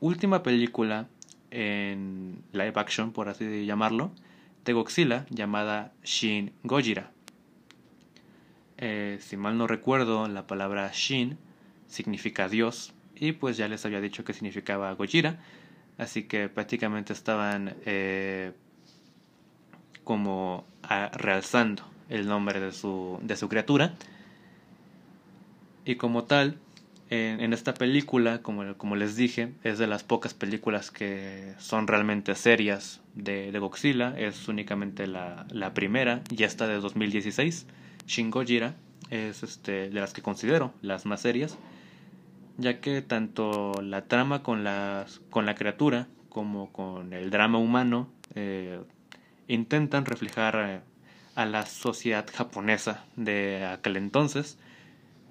última 0.00 0.42
película 0.42 1.08
en 1.50 2.42
live 2.52 2.74
action, 2.74 3.12
por 3.12 3.30
así 3.30 3.64
llamarlo, 3.64 4.10
de 4.66 4.74
Godzilla 4.74 5.24
llamada 5.30 5.94
Shin 6.04 6.52
Gojira. 6.62 7.10
Eh, 8.76 9.16
si 9.22 9.38
mal 9.38 9.56
no 9.56 9.66
recuerdo, 9.66 10.28
la 10.28 10.46
palabra 10.46 10.90
Shin 10.92 11.38
significa 11.86 12.50
Dios 12.50 12.92
y 13.14 13.32
pues 13.32 13.56
ya 13.56 13.66
les 13.66 13.86
había 13.86 14.02
dicho 14.02 14.24
que 14.24 14.34
significaba 14.34 14.92
Gojira, 14.92 15.38
Así 15.98 16.22
que 16.22 16.48
prácticamente 16.48 17.12
estaban 17.12 17.74
eh, 17.84 18.52
como 20.04 20.64
realzando 21.12 21.82
el 22.08 22.26
nombre 22.26 22.60
de 22.60 22.72
su, 22.72 23.18
de 23.22 23.36
su 23.36 23.48
criatura. 23.48 23.94
Y 25.84 25.96
como 25.96 26.24
tal, 26.24 26.58
en, 27.10 27.52
esta 27.52 27.74
película, 27.74 28.42
como, 28.42 28.76
como, 28.76 28.94
les 28.96 29.16
dije, 29.16 29.52
es 29.64 29.78
de 29.78 29.86
las 29.86 30.04
pocas 30.04 30.34
películas 30.34 30.90
que 30.90 31.54
son 31.58 31.86
realmente 31.86 32.34
serias 32.34 33.00
de, 33.14 33.50
de 33.50 33.58
Godzilla. 33.58 34.14
Es 34.18 34.48
únicamente 34.48 35.06
la, 35.06 35.46
la, 35.50 35.74
primera, 35.74 36.22
y 36.30 36.42
esta 36.44 36.66
de 36.66 36.74
2016, 36.76 37.66
Shin 38.06 38.30
Gojira, 38.30 38.74
es 39.10 39.42
este, 39.42 39.90
de 39.90 40.00
las 40.00 40.12
que 40.12 40.22
considero 40.22 40.72
las 40.82 41.06
más 41.06 41.22
serias, 41.22 41.56
ya 42.58 42.80
que 42.80 43.02
tanto 43.02 43.72
la 43.82 44.04
trama 44.04 44.42
con, 44.42 44.64
las, 44.64 45.20
con 45.30 45.46
la 45.46 45.54
criatura 45.54 46.06
como 46.28 46.70
con 46.70 47.12
el 47.12 47.30
drama 47.30 47.58
humano 47.58 48.08
eh, 48.34 48.80
intentan 49.48 50.04
reflejar 50.04 50.56
eh, 50.56 50.80
a 51.34 51.46
la 51.46 51.64
sociedad 51.66 52.26
japonesa 52.32 53.04
de 53.16 53.64
aquel 53.64 53.96
entonces. 53.96 54.58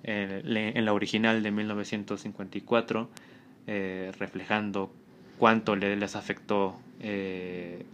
En 0.04 0.86
la 0.86 0.94
original 0.94 1.44
de 1.44 1.52
1954, 1.52 3.10
eh, 3.68 4.14
reflejando 4.18 4.90
cuánto 5.38 5.76
les 5.76 6.16
afectó 6.16 6.80
eh, 7.02 7.86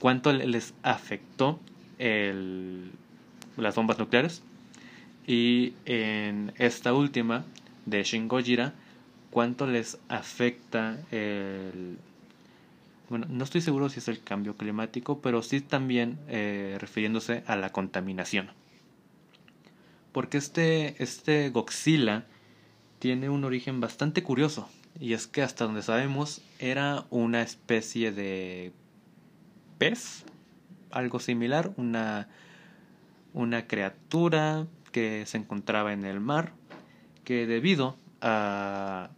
cuánto 0.00 0.32
les 0.32 0.74
afectó 0.82 1.60
el, 1.98 2.90
las 3.56 3.74
bombas 3.74 3.98
nucleares 3.98 4.42
y 5.28 5.74
en 5.84 6.52
esta 6.58 6.92
última 6.92 7.44
de 7.86 8.02
Shin 8.02 8.26
Gojira 8.26 8.74
cuánto 9.30 9.68
les 9.68 9.98
afecta 10.08 10.98
el 11.12 11.98
bueno 13.08 13.26
no 13.28 13.44
estoy 13.44 13.60
seguro 13.60 13.88
si 13.88 14.00
es 14.00 14.08
el 14.08 14.20
cambio 14.20 14.56
climático 14.56 15.20
pero 15.20 15.42
sí 15.42 15.60
también 15.60 16.18
eh, 16.28 16.76
refiriéndose 16.80 17.44
a 17.46 17.54
la 17.54 17.70
contaminación 17.70 18.50
porque 20.12 20.38
este, 20.38 21.00
este 21.00 21.50
Godzilla 21.50 22.24
tiene 22.98 23.28
un 23.28 23.44
origen 23.44 23.80
bastante 23.80 24.22
curioso. 24.22 24.68
Y 24.98 25.12
es 25.12 25.26
que 25.26 25.42
hasta 25.42 25.64
donde 25.64 25.82
sabemos 25.82 26.42
era 26.58 27.04
una 27.10 27.42
especie 27.42 28.10
de 28.10 28.72
pez, 29.78 30.24
algo 30.90 31.20
similar, 31.20 31.72
una, 31.76 32.28
una 33.32 33.66
criatura 33.66 34.66
que 34.98 35.26
se 35.26 35.36
encontraba 35.36 35.92
en 35.92 36.04
el 36.04 36.18
mar, 36.18 36.54
que 37.22 37.46
debido 37.46 37.96
a, 38.20 39.10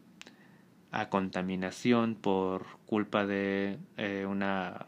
a 0.92 1.08
contaminación 1.08 2.16
por 2.16 2.66
culpa 2.84 3.24
de 3.24 3.78
eh, 3.96 4.26
una, 4.28 4.84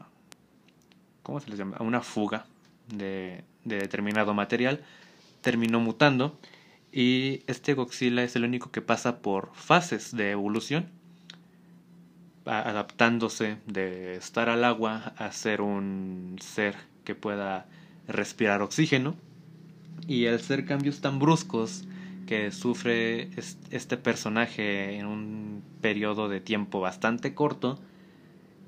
¿cómo 1.23 1.41
se 1.41 1.49
les 1.49 1.59
llama? 1.59 1.79
Una 1.81 2.03
fuga 2.03 2.45
de, 2.89 3.43
de 3.65 3.79
determinado 3.79 4.35
material, 4.35 4.85
terminó 5.41 5.81
mutando 5.81 6.39
y 6.93 7.43
este 7.47 7.73
Godzilla 7.73 8.23
es 8.23 8.37
el 8.37 8.45
único 8.45 8.71
que 8.71 8.83
pasa 8.83 9.23
por 9.23 9.55
fases 9.55 10.15
de 10.15 10.33
evolución, 10.33 10.91
adaptándose 12.45 13.57
de 13.65 14.17
estar 14.17 14.51
al 14.51 14.63
agua 14.63 15.15
a 15.17 15.33
ser 15.33 15.63
un 15.63 16.37
ser 16.39 16.77
que 17.05 17.15
pueda 17.15 17.65
respirar 18.07 18.61
oxígeno 18.61 19.17
y 20.07 20.27
al 20.27 20.41
ser 20.41 20.65
cambios 20.65 21.01
tan 21.01 21.19
bruscos 21.19 21.85
que 22.27 22.51
sufre 22.51 23.31
este 23.71 23.97
personaje 23.97 24.97
en 24.97 25.07
un 25.07 25.63
periodo 25.81 26.29
de 26.29 26.41
tiempo 26.41 26.81
bastante 26.81 27.35
corto 27.35 27.79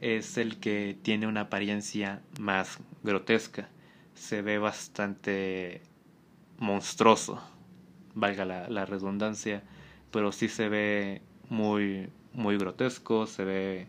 es 0.01 0.37
el 0.37 0.59
que 0.59 0.97
tiene 1.01 1.27
una 1.27 1.43
apariencia 1.43 2.21
más 2.39 2.79
grotesca. 3.03 3.69
Se 4.15 4.43
ve 4.43 4.59
bastante 4.59 5.81
monstruoso, 6.59 7.41
valga 8.15 8.45
la, 8.45 8.87
redundancia, 8.87 9.63
pero 10.11 10.31
sí 10.31 10.49
se 10.49 10.69
ve 10.69 11.23
muy, 11.49 12.11
muy 12.33 12.59
grotesco, 12.59 13.27
se 13.27 13.45
ve 13.45 13.87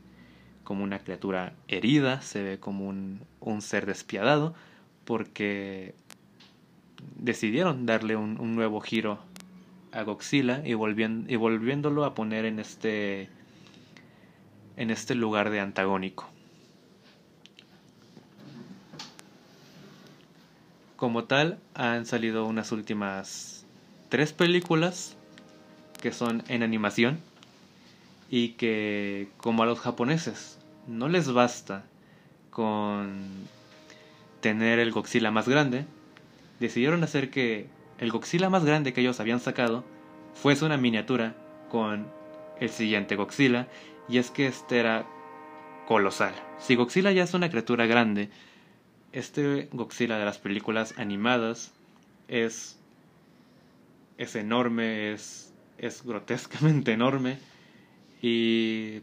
como 0.63 0.83
una 0.83 0.99
criatura 0.99 1.53
herida, 1.67 2.21
se 2.21 2.43
ve 2.43 2.59
como 2.59 2.87
un, 2.87 3.21
un 3.39 3.61
ser 3.61 3.85
despiadado, 3.85 4.55
porque 5.03 5.95
decidieron 7.15 7.85
darle 7.85 8.15
un, 8.15 8.39
un 8.39 8.55
nuevo 8.55 8.81
giro 8.81 9.19
a 9.91 10.03
Godzilla 10.03 10.61
y, 10.65 10.71
y 10.71 11.35
volviéndolo 11.35 12.05
a 12.05 12.13
poner 12.13 12.45
en 12.45 12.59
este 12.59 13.29
en 14.77 14.91
este 14.91 15.15
lugar 15.15 15.49
de 15.49 15.61
antagónico. 15.61 16.27
Como 20.97 21.25
tal, 21.25 21.59
han 21.73 22.05
salido 22.05 22.45
unas 22.45 22.71
últimas 22.71 23.65
tres 24.09 24.33
películas 24.33 25.15
que 26.01 26.11
son 26.11 26.43
en 26.47 26.63
animación 26.63 27.19
y 28.29 28.49
que, 28.49 29.29
como 29.37 29.63
a 29.63 29.65
los 29.65 29.79
japoneses, 29.79 30.57
no 30.87 31.09
les 31.09 31.31
basta 31.31 31.83
con 32.49 33.27
tener 34.41 34.79
el 34.79 34.91
Godzilla 34.91 35.31
más 35.31 35.47
grande, 35.47 35.85
decidieron 36.59 37.03
hacer 37.03 37.29
que 37.29 37.67
el 37.97 38.11
Godzilla 38.11 38.49
más 38.49 38.65
grande 38.65 38.93
que 38.93 39.01
ellos 39.01 39.19
habían 39.19 39.39
sacado 39.39 39.83
fuese 40.33 40.65
una 40.65 40.77
miniatura 40.77 41.35
con 41.69 42.07
el 42.59 42.69
siguiente 42.69 43.15
Godzilla, 43.15 43.67
y 44.07 44.17
es 44.17 44.31
que 44.31 44.47
este 44.47 44.79
era 44.79 45.05
colosal. 45.87 46.33
Si 46.59 46.75
Godzilla 46.75 47.11
ya 47.11 47.23
es 47.23 47.33
una 47.33 47.49
criatura 47.49 47.85
grande, 47.85 48.29
este 49.11 49.69
Godzilla 49.71 50.17
de 50.17 50.25
las 50.25 50.37
películas 50.37 50.93
animadas 50.97 51.73
es, 52.27 52.79
es 54.17 54.35
enorme, 54.35 55.13
es, 55.13 55.53
es 55.77 56.03
grotescamente 56.03 56.91
enorme 56.91 57.37
y 58.21 59.01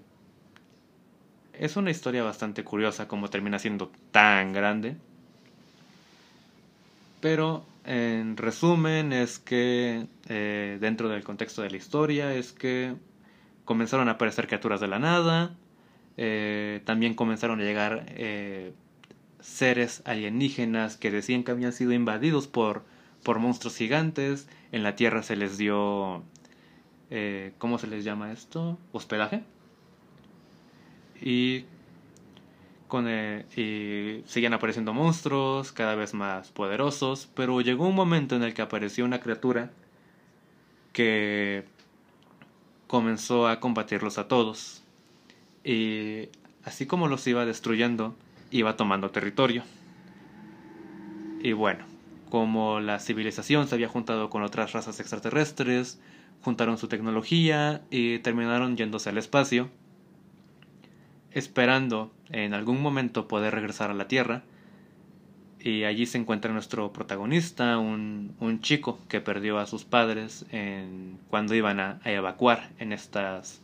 es 1.52 1.76
una 1.76 1.90
historia 1.90 2.22
bastante 2.22 2.64
curiosa 2.64 3.08
como 3.08 3.28
termina 3.28 3.58
siendo 3.58 3.92
tan 4.10 4.52
grande. 4.52 4.96
Pero 7.22 7.64
en 7.84 8.36
resumen 8.36 9.12
es 9.12 9.38
que 9.38 10.08
eh, 10.28 10.78
dentro 10.80 11.08
del 11.08 11.22
contexto 11.22 11.62
de 11.62 11.70
la 11.70 11.76
historia 11.76 12.34
es 12.34 12.52
que 12.52 12.96
comenzaron 13.64 14.08
a 14.08 14.12
aparecer 14.12 14.48
criaturas 14.48 14.80
de 14.80 14.88
la 14.88 14.98
nada, 14.98 15.54
eh, 16.16 16.82
también 16.84 17.14
comenzaron 17.14 17.60
a 17.60 17.62
llegar 17.62 18.06
eh, 18.08 18.72
seres 19.38 20.02
alienígenas 20.04 20.96
que 20.96 21.12
decían 21.12 21.44
que 21.44 21.52
habían 21.52 21.72
sido 21.72 21.92
invadidos 21.92 22.48
por, 22.48 22.84
por 23.22 23.38
monstruos 23.38 23.76
gigantes. 23.76 24.48
En 24.72 24.82
la 24.82 24.96
Tierra 24.96 25.22
se 25.22 25.36
les 25.36 25.56
dio... 25.56 26.24
¿Cómo 27.58 27.78
se 27.78 27.88
les 27.88 28.04
llama 28.04 28.32
esto? 28.32 28.78
Hospedaje. 28.90 29.42
Y, 31.20 31.66
y 33.56 34.22
siguen 34.26 34.52
apareciendo 34.52 34.92
monstruos 34.92 35.72
cada 35.72 35.94
vez 35.94 36.14
más 36.14 36.50
poderosos. 36.50 37.28
Pero 37.34 37.60
llegó 37.60 37.88
un 37.88 37.94
momento 37.94 38.36
en 38.36 38.42
el 38.42 38.54
que 38.54 38.62
apareció 38.62 39.04
una 39.04 39.20
criatura 39.20 39.70
que 40.92 41.64
comenzó 42.86 43.48
a 43.48 43.60
combatirlos 43.60 44.18
a 44.18 44.28
todos. 44.28 44.82
Y 45.64 46.28
así 46.64 46.86
como 46.86 47.08
los 47.08 47.26
iba 47.26 47.46
destruyendo, 47.46 48.14
iba 48.50 48.76
tomando 48.76 49.10
territorio. 49.10 49.62
Y 51.40 51.52
bueno, 51.52 51.84
como 52.28 52.80
la 52.80 53.00
civilización 53.00 53.68
se 53.68 53.74
había 53.74 53.88
juntado 53.88 54.30
con 54.30 54.42
otras 54.42 54.72
razas 54.72 55.00
extraterrestres, 55.00 56.00
juntaron 56.42 56.78
su 56.78 56.88
tecnología 56.88 57.82
y 57.90 58.18
terminaron 58.18 58.76
yéndose 58.76 59.08
al 59.08 59.18
espacio, 59.18 59.70
esperando 61.34 62.12
en 62.30 62.54
algún 62.54 62.80
momento 62.80 63.28
poder 63.28 63.54
regresar 63.54 63.90
a 63.90 63.94
la 63.94 64.08
Tierra. 64.08 64.42
Y 65.60 65.84
allí 65.84 66.06
se 66.06 66.18
encuentra 66.18 66.52
nuestro 66.52 66.92
protagonista, 66.92 67.78
un, 67.78 68.34
un 68.40 68.60
chico 68.60 68.98
que 69.08 69.20
perdió 69.20 69.58
a 69.58 69.66
sus 69.66 69.84
padres 69.84 70.44
en, 70.50 71.18
cuando 71.30 71.54
iban 71.54 71.78
a, 71.78 72.00
evacuar 72.04 72.70
en 72.78 72.92
estas 72.92 73.62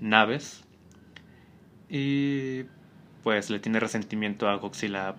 naves. 0.00 0.64
Y 1.90 2.62
pues 3.22 3.50
le 3.50 3.58
tiene 3.58 3.80
resentimiento 3.80 4.48
a 4.48 4.54
Godzilla 4.56 5.14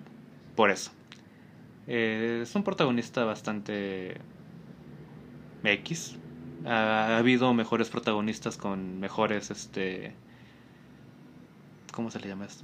por 0.56 0.72
eso. 0.72 0.92
Eh, 1.88 2.40
es 2.44 2.56
un 2.56 2.64
protagonista 2.64 3.24
bastante 3.24 4.18
X. 5.64 6.18
Ha, 6.66 7.18
habido 7.18 7.54
mejores 7.54 7.90
protagonistas 7.90 8.58
con 8.58 9.00
mejores, 9.00 9.52
este, 9.52 10.14
¿cómo 11.92 12.12
se 12.12 12.20
le 12.20 12.28
llama 12.28 12.46
esto? 12.46 12.64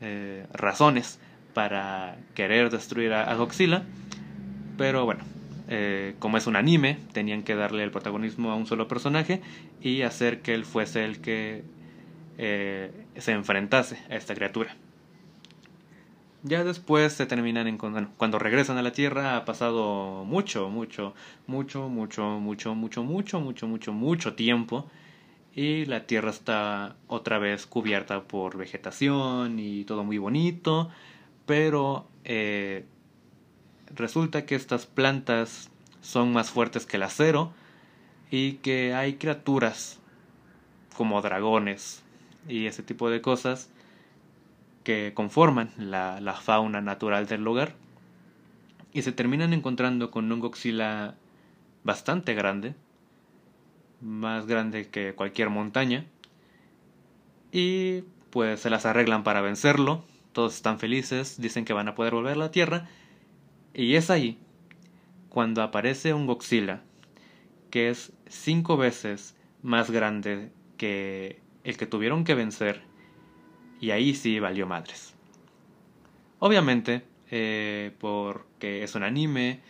Eh, 0.00 0.46
razones 0.52 1.18
para 1.54 2.18
querer 2.34 2.70
destruir 2.70 3.12
a, 3.12 3.32
Godzilla. 3.34 3.84
Pero 4.76 5.04
bueno, 5.04 5.24
eh, 5.68 6.16
como 6.18 6.36
es 6.36 6.46
un 6.46 6.56
anime, 6.56 6.98
tenían 7.12 7.42
que 7.42 7.54
darle 7.54 7.84
el 7.84 7.90
protagonismo 7.90 8.50
a 8.50 8.56
un 8.56 8.66
solo 8.66 8.88
personaje 8.88 9.40
y 9.80 10.02
hacer 10.02 10.42
que 10.42 10.54
él 10.54 10.64
fuese 10.64 11.04
el 11.04 11.20
que 11.20 11.62
eh, 12.36 12.90
se 13.16 13.32
enfrentase 13.32 13.98
a 14.10 14.16
esta 14.16 14.34
criatura. 14.34 14.76
ya 16.42 16.64
después 16.64 17.12
se 17.14 17.24
terminan 17.24 17.68
en 17.68 17.78
cuando 17.78 18.38
regresan 18.38 18.76
a 18.76 18.82
la 18.82 18.92
Tierra 18.92 19.36
ha 19.36 19.44
pasado 19.44 20.24
mucho, 20.24 20.68
mucho, 20.68 21.14
mucho, 21.46 21.88
mucho, 21.88 22.40
mucho, 22.40 22.74
mucho, 22.74 22.74
mucho, 22.74 23.40
mucho, 23.40 23.66
mucho, 23.68 23.92
mucho 23.92 24.34
tiempo 24.34 24.90
y 25.54 25.84
la 25.86 26.06
Tierra 26.06 26.30
está 26.30 26.96
otra 27.06 27.38
vez 27.38 27.66
cubierta 27.66 28.22
por 28.24 28.56
vegetación 28.56 29.58
y 29.58 29.84
todo 29.84 30.02
muy 30.02 30.18
bonito, 30.18 30.90
pero 31.46 32.08
eh, 32.24 32.84
resulta 33.94 34.46
que 34.46 34.56
estas 34.56 34.86
plantas 34.86 35.70
son 36.00 36.32
más 36.32 36.50
fuertes 36.50 36.86
que 36.86 36.96
el 36.96 37.04
acero 37.04 37.52
y 38.30 38.54
que 38.54 38.94
hay 38.94 39.14
criaturas 39.14 40.00
como 40.96 41.22
dragones 41.22 42.02
y 42.48 42.66
ese 42.66 42.82
tipo 42.82 43.08
de 43.08 43.20
cosas 43.20 43.70
que 44.82 45.12
conforman 45.14 45.70
la, 45.78 46.20
la 46.20 46.34
fauna 46.34 46.80
natural 46.80 47.26
del 47.26 47.42
lugar 47.42 47.74
y 48.92 49.02
se 49.02 49.12
terminan 49.12 49.52
encontrando 49.52 50.10
con 50.10 50.30
un 50.30 50.40
Godzilla 50.40 51.14
bastante 51.84 52.34
grande, 52.34 52.74
más 54.04 54.46
grande 54.46 54.88
que 54.88 55.14
cualquier 55.14 55.50
montaña, 55.50 56.04
y 57.50 58.02
pues 58.30 58.60
se 58.60 58.70
las 58.70 58.86
arreglan 58.86 59.24
para 59.24 59.40
vencerlo, 59.40 60.04
todos 60.32 60.54
están 60.54 60.78
felices, 60.78 61.40
dicen 61.40 61.64
que 61.64 61.72
van 61.72 61.88
a 61.88 61.94
poder 61.94 62.14
volver 62.14 62.34
a 62.34 62.36
la 62.36 62.50
Tierra, 62.50 62.88
y 63.72 63.94
es 63.94 64.10
ahí 64.10 64.38
cuando 65.28 65.62
aparece 65.62 66.14
un 66.14 66.26
Godzilla 66.26 66.82
que 67.70 67.90
es 67.90 68.12
cinco 68.28 68.76
veces 68.76 69.34
más 69.62 69.90
grande 69.90 70.52
que 70.76 71.40
el 71.64 71.76
que 71.76 71.86
tuvieron 71.86 72.22
que 72.22 72.34
vencer. 72.34 72.82
Y 73.80 73.90
ahí 73.90 74.14
sí 74.14 74.38
valió 74.38 74.68
madres. 74.68 75.12
Obviamente, 76.38 77.02
eh, 77.32 77.90
porque 77.98 78.84
es 78.84 78.94
un 78.94 79.02
anime, 79.02 79.60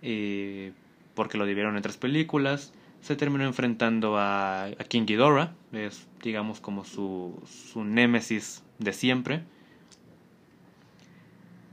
y 0.00 0.70
porque 1.14 1.36
lo 1.36 1.44
dividieron 1.44 1.76
en 1.76 1.82
tres 1.82 1.98
películas, 1.98 2.72
se 3.00 3.16
terminó 3.16 3.44
enfrentando 3.44 4.16
a, 4.18 4.70
King 4.88 5.06
Ghidorah, 5.06 5.52
es 5.72 6.06
digamos 6.22 6.60
como 6.60 6.84
su, 6.84 7.40
su 7.46 7.84
némesis 7.84 8.62
de 8.78 8.92
siempre. 8.92 9.42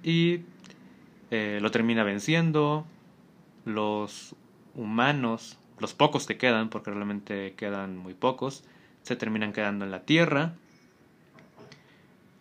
Y 0.04 0.42
eh, 1.32 1.60
lo 1.62 1.72
termina 1.72 2.04
venciendo. 2.04 2.86
Los 3.66 4.36
humanos, 4.76 5.60
los 5.80 5.94
pocos 5.94 6.26
que 6.26 6.38
quedan, 6.38 6.70
porque 6.70 6.92
realmente 6.92 7.54
quedan 7.56 7.98
muy 7.98 8.14
pocos, 8.14 8.64
se 9.02 9.16
terminan 9.18 9.52
quedando 9.52 9.84
en 9.84 9.92
la 9.92 10.04
Tierra. 10.04 10.54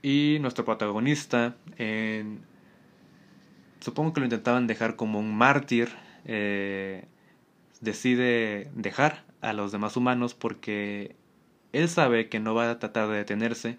Y 0.03 0.39
nuestro 0.41 0.64
protagonista, 0.64 1.57
supongo 3.80 4.12
que 4.12 4.20
lo 4.20 4.26
intentaban 4.26 4.68
dejar 4.68 4.95
como 4.95 5.18
un 5.18 5.37
mártir, 5.37 5.89
eh, 6.26 7.07
decide 7.81 8.70
dejar 8.74 9.24
a 9.41 9.53
los 9.53 9.72
demás 9.72 9.97
humanos 9.97 10.35
porque 10.35 11.16
él 11.72 11.89
sabe 11.89 12.29
que 12.29 12.41
no 12.41 12.55
va 12.55 12.70
a 12.70 12.79
tratar 12.79 13.09
de 13.09 13.16
detenerse 13.16 13.79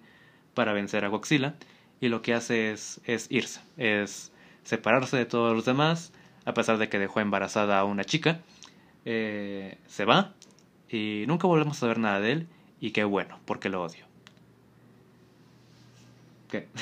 para 0.54 0.74
vencer 0.74 1.06
a 1.06 1.10
Godzilla 1.10 1.56
y 2.00 2.10
lo 2.10 2.22
que 2.22 2.34
hace 2.34 2.72
es, 2.72 3.02
es 3.06 3.28
irse, 3.30 3.62
es 3.78 4.32
separarse 4.64 5.18
de 5.18 5.26
todos 5.26 5.56
los 5.56 5.66
demás, 5.66 6.14
a 6.46 6.54
pesar 6.54 6.78
de 6.78 6.90
que 6.90 7.00
dejó 7.00 7.20
embarazada 7.20 7.80
a 7.80 7.86
una 7.86 8.04
chica, 8.04 8.42
eh, 9.06 9.78
se 9.88 10.06
va 10.06 10.34
y 10.90 11.26
nunca 11.28 11.48
volvemos 11.48 11.78
a 11.78 11.80
saber 11.80 12.00
nada 12.00 12.20
de 12.20 12.32
él 12.34 12.48
y 12.80 12.92
qué 12.92 13.04
bueno, 13.04 13.40
porque 13.46 13.70
lo 13.70 13.84
odio. 13.84 14.06
¿Qué? 16.50 16.68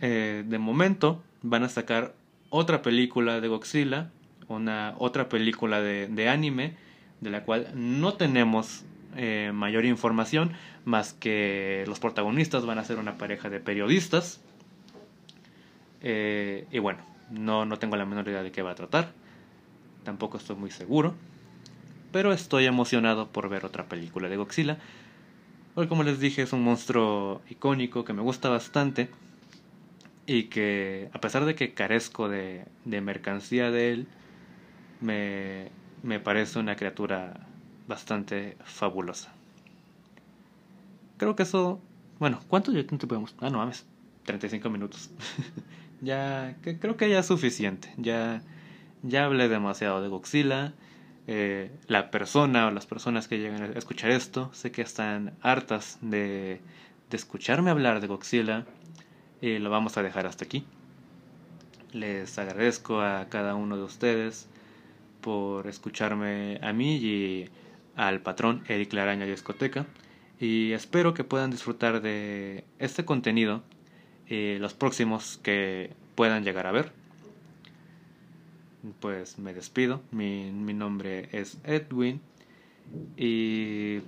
Eh, 0.00 0.44
de 0.46 0.58
momento 0.60 1.24
van 1.42 1.64
a 1.64 1.68
sacar 1.68 2.14
otra 2.50 2.82
película 2.82 3.40
de 3.40 3.48
Godzilla, 3.48 4.10
una 4.48 4.94
otra 4.98 5.28
película 5.28 5.80
de, 5.80 6.28
anime, 6.28 6.76
de 7.20 7.30
la 7.30 7.44
cual 7.44 7.68
no 7.74 8.14
tenemos 8.14 8.84
eh, 9.16 9.50
mayor 9.54 9.84
información, 9.84 10.52
más 10.84 11.12
que 11.12 11.84
los 11.86 12.00
protagonistas 12.00 12.64
van 12.64 12.78
a 12.78 12.84
ser 12.84 12.98
una 12.98 13.18
pareja 13.18 13.50
de 13.50 13.60
periodistas. 13.60 14.40
Eh, 16.00 16.66
y 16.70 16.78
bueno, 16.78 17.00
no, 17.30 17.64
no 17.64 17.78
tengo 17.78 17.96
la 17.96 18.06
menor 18.06 18.28
idea 18.28 18.42
de 18.42 18.52
qué 18.52 18.62
va 18.62 18.70
a 18.70 18.74
tratar. 18.74 19.12
Tampoco 20.04 20.38
estoy 20.38 20.56
muy 20.56 20.70
seguro. 20.70 21.14
Pero 22.12 22.32
estoy 22.32 22.64
emocionado 22.64 23.28
por 23.28 23.50
ver 23.50 23.66
otra 23.66 23.84
película 23.84 24.28
de 24.28 24.36
Godzilla. 24.36 24.78
Hoy, 25.74 25.88
como 25.88 26.02
les 26.02 26.18
dije, 26.18 26.42
es 26.42 26.52
un 26.54 26.64
monstruo 26.64 27.42
icónico 27.50 28.04
que 28.04 28.14
me 28.14 28.22
gusta 28.22 28.48
bastante. 28.48 29.10
Y 30.28 30.44
que, 30.44 31.08
a 31.14 31.20
pesar 31.22 31.46
de 31.46 31.54
que 31.54 31.72
carezco 31.72 32.28
de, 32.28 32.66
de 32.84 33.00
mercancía 33.00 33.70
de 33.70 33.92
él, 33.92 34.08
me, 35.00 35.70
me 36.02 36.20
parece 36.20 36.58
una 36.58 36.76
criatura 36.76 37.46
bastante 37.86 38.58
fabulosa. 38.62 39.32
Creo 41.16 41.34
que 41.34 41.44
eso. 41.44 41.80
Bueno, 42.18 42.40
¿cuánto 42.46 42.72
te 42.72 43.06
podemos.? 43.06 43.34
Ah, 43.40 43.48
no 43.48 43.56
mames. 43.56 43.86
35 44.26 44.68
minutos. 44.68 45.10
ya. 46.02 46.56
Que 46.62 46.78
creo 46.78 46.98
que 46.98 47.08
ya 47.08 47.20
es 47.20 47.26
suficiente. 47.26 47.94
Ya. 47.96 48.42
Ya 49.02 49.24
hablé 49.24 49.48
demasiado 49.48 50.02
de 50.02 50.08
Godzilla. 50.08 50.74
Eh, 51.26 51.70
la 51.86 52.10
persona 52.10 52.66
o 52.66 52.70
las 52.70 52.84
personas 52.84 53.28
que 53.28 53.38
llegan 53.38 53.62
a 53.62 53.78
escuchar 53.78 54.10
esto, 54.10 54.50
sé 54.52 54.72
que 54.72 54.82
están 54.82 55.32
hartas 55.40 55.98
de, 56.02 56.60
de 57.08 57.16
escucharme 57.16 57.70
hablar 57.70 58.02
de 58.02 58.08
Godzilla. 58.08 58.66
Y 59.40 59.58
lo 59.58 59.70
vamos 59.70 59.96
a 59.96 60.02
dejar 60.02 60.26
hasta 60.26 60.44
aquí. 60.44 60.64
Les 61.92 62.38
agradezco 62.38 63.00
a 63.00 63.28
cada 63.28 63.54
uno 63.54 63.76
de 63.76 63.84
ustedes 63.84 64.48
por 65.20 65.66
escucharme 65.66 66.58
a 66.62 66.72
mí 66.72 66.96
y 66.96 67.48
al 67.96 68.20
patrón 68.20 68.62
Eric 68.68 68.92
Laraña 68.92 69.26
Discoteca 69.26 69.86
y 70.40 70.72
espero 70.72 71.14
que 71.14 71.24
puedan 71.24 71.50
disfrutar 71.50 72.00
de 72.00 72.64
este 72.78 73.04
contenido 73.04 73.62
y 74.28 74.58
los 74.58 74.74
próximos 74.74 75.38
que 75.42 75.90
puedan 76.14 76.44
llegar 76.44 76.66
a 76.66 76.72
ver. 76.72 76.92
Pues 79.00 79.38
me 79.38 79.52
despido, 79.52 80.00
mi, 80.12 80.50
mi 80.52 80.74
nombre 80.74 81.28
es 81.32 81.58
Edwin 81.64 82.20
y 83.16 84.00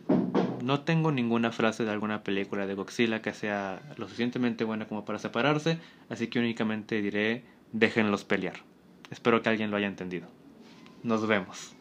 no 0.63 0.81
tengo 0.81 1.13
ninguna 1.13 1.53
frase 1.53 1.85
de 1.85 1.91
alguna 1.91 2.23
película 2.23 2.67
de 2.67 2.75
Godzilla 2.75 3.23
que 3.23 3.33
sea 3.33 3.81
lo 3.97 4.07
suficientemente 4.07 4.65
buena 4.65 4.87
como 4.87 5.05
para 5.05 5.19
separarse, 5.19 5.79
así 6.09 6.29
que 6.29 6.39
únicamente 6.39 7.01
diré 7.03 7.45
déjenlos 7.73 8.25
pelear. 8.25 8.57
Espero 9.11 9.43
que 9.43 9.49
alguien 9.49 9.71
lo 9.71 9.77
haya 9.77 9.87
entendido. 9.87 10.29
Nos 11.03 11.27
vemos. 11.27 11.75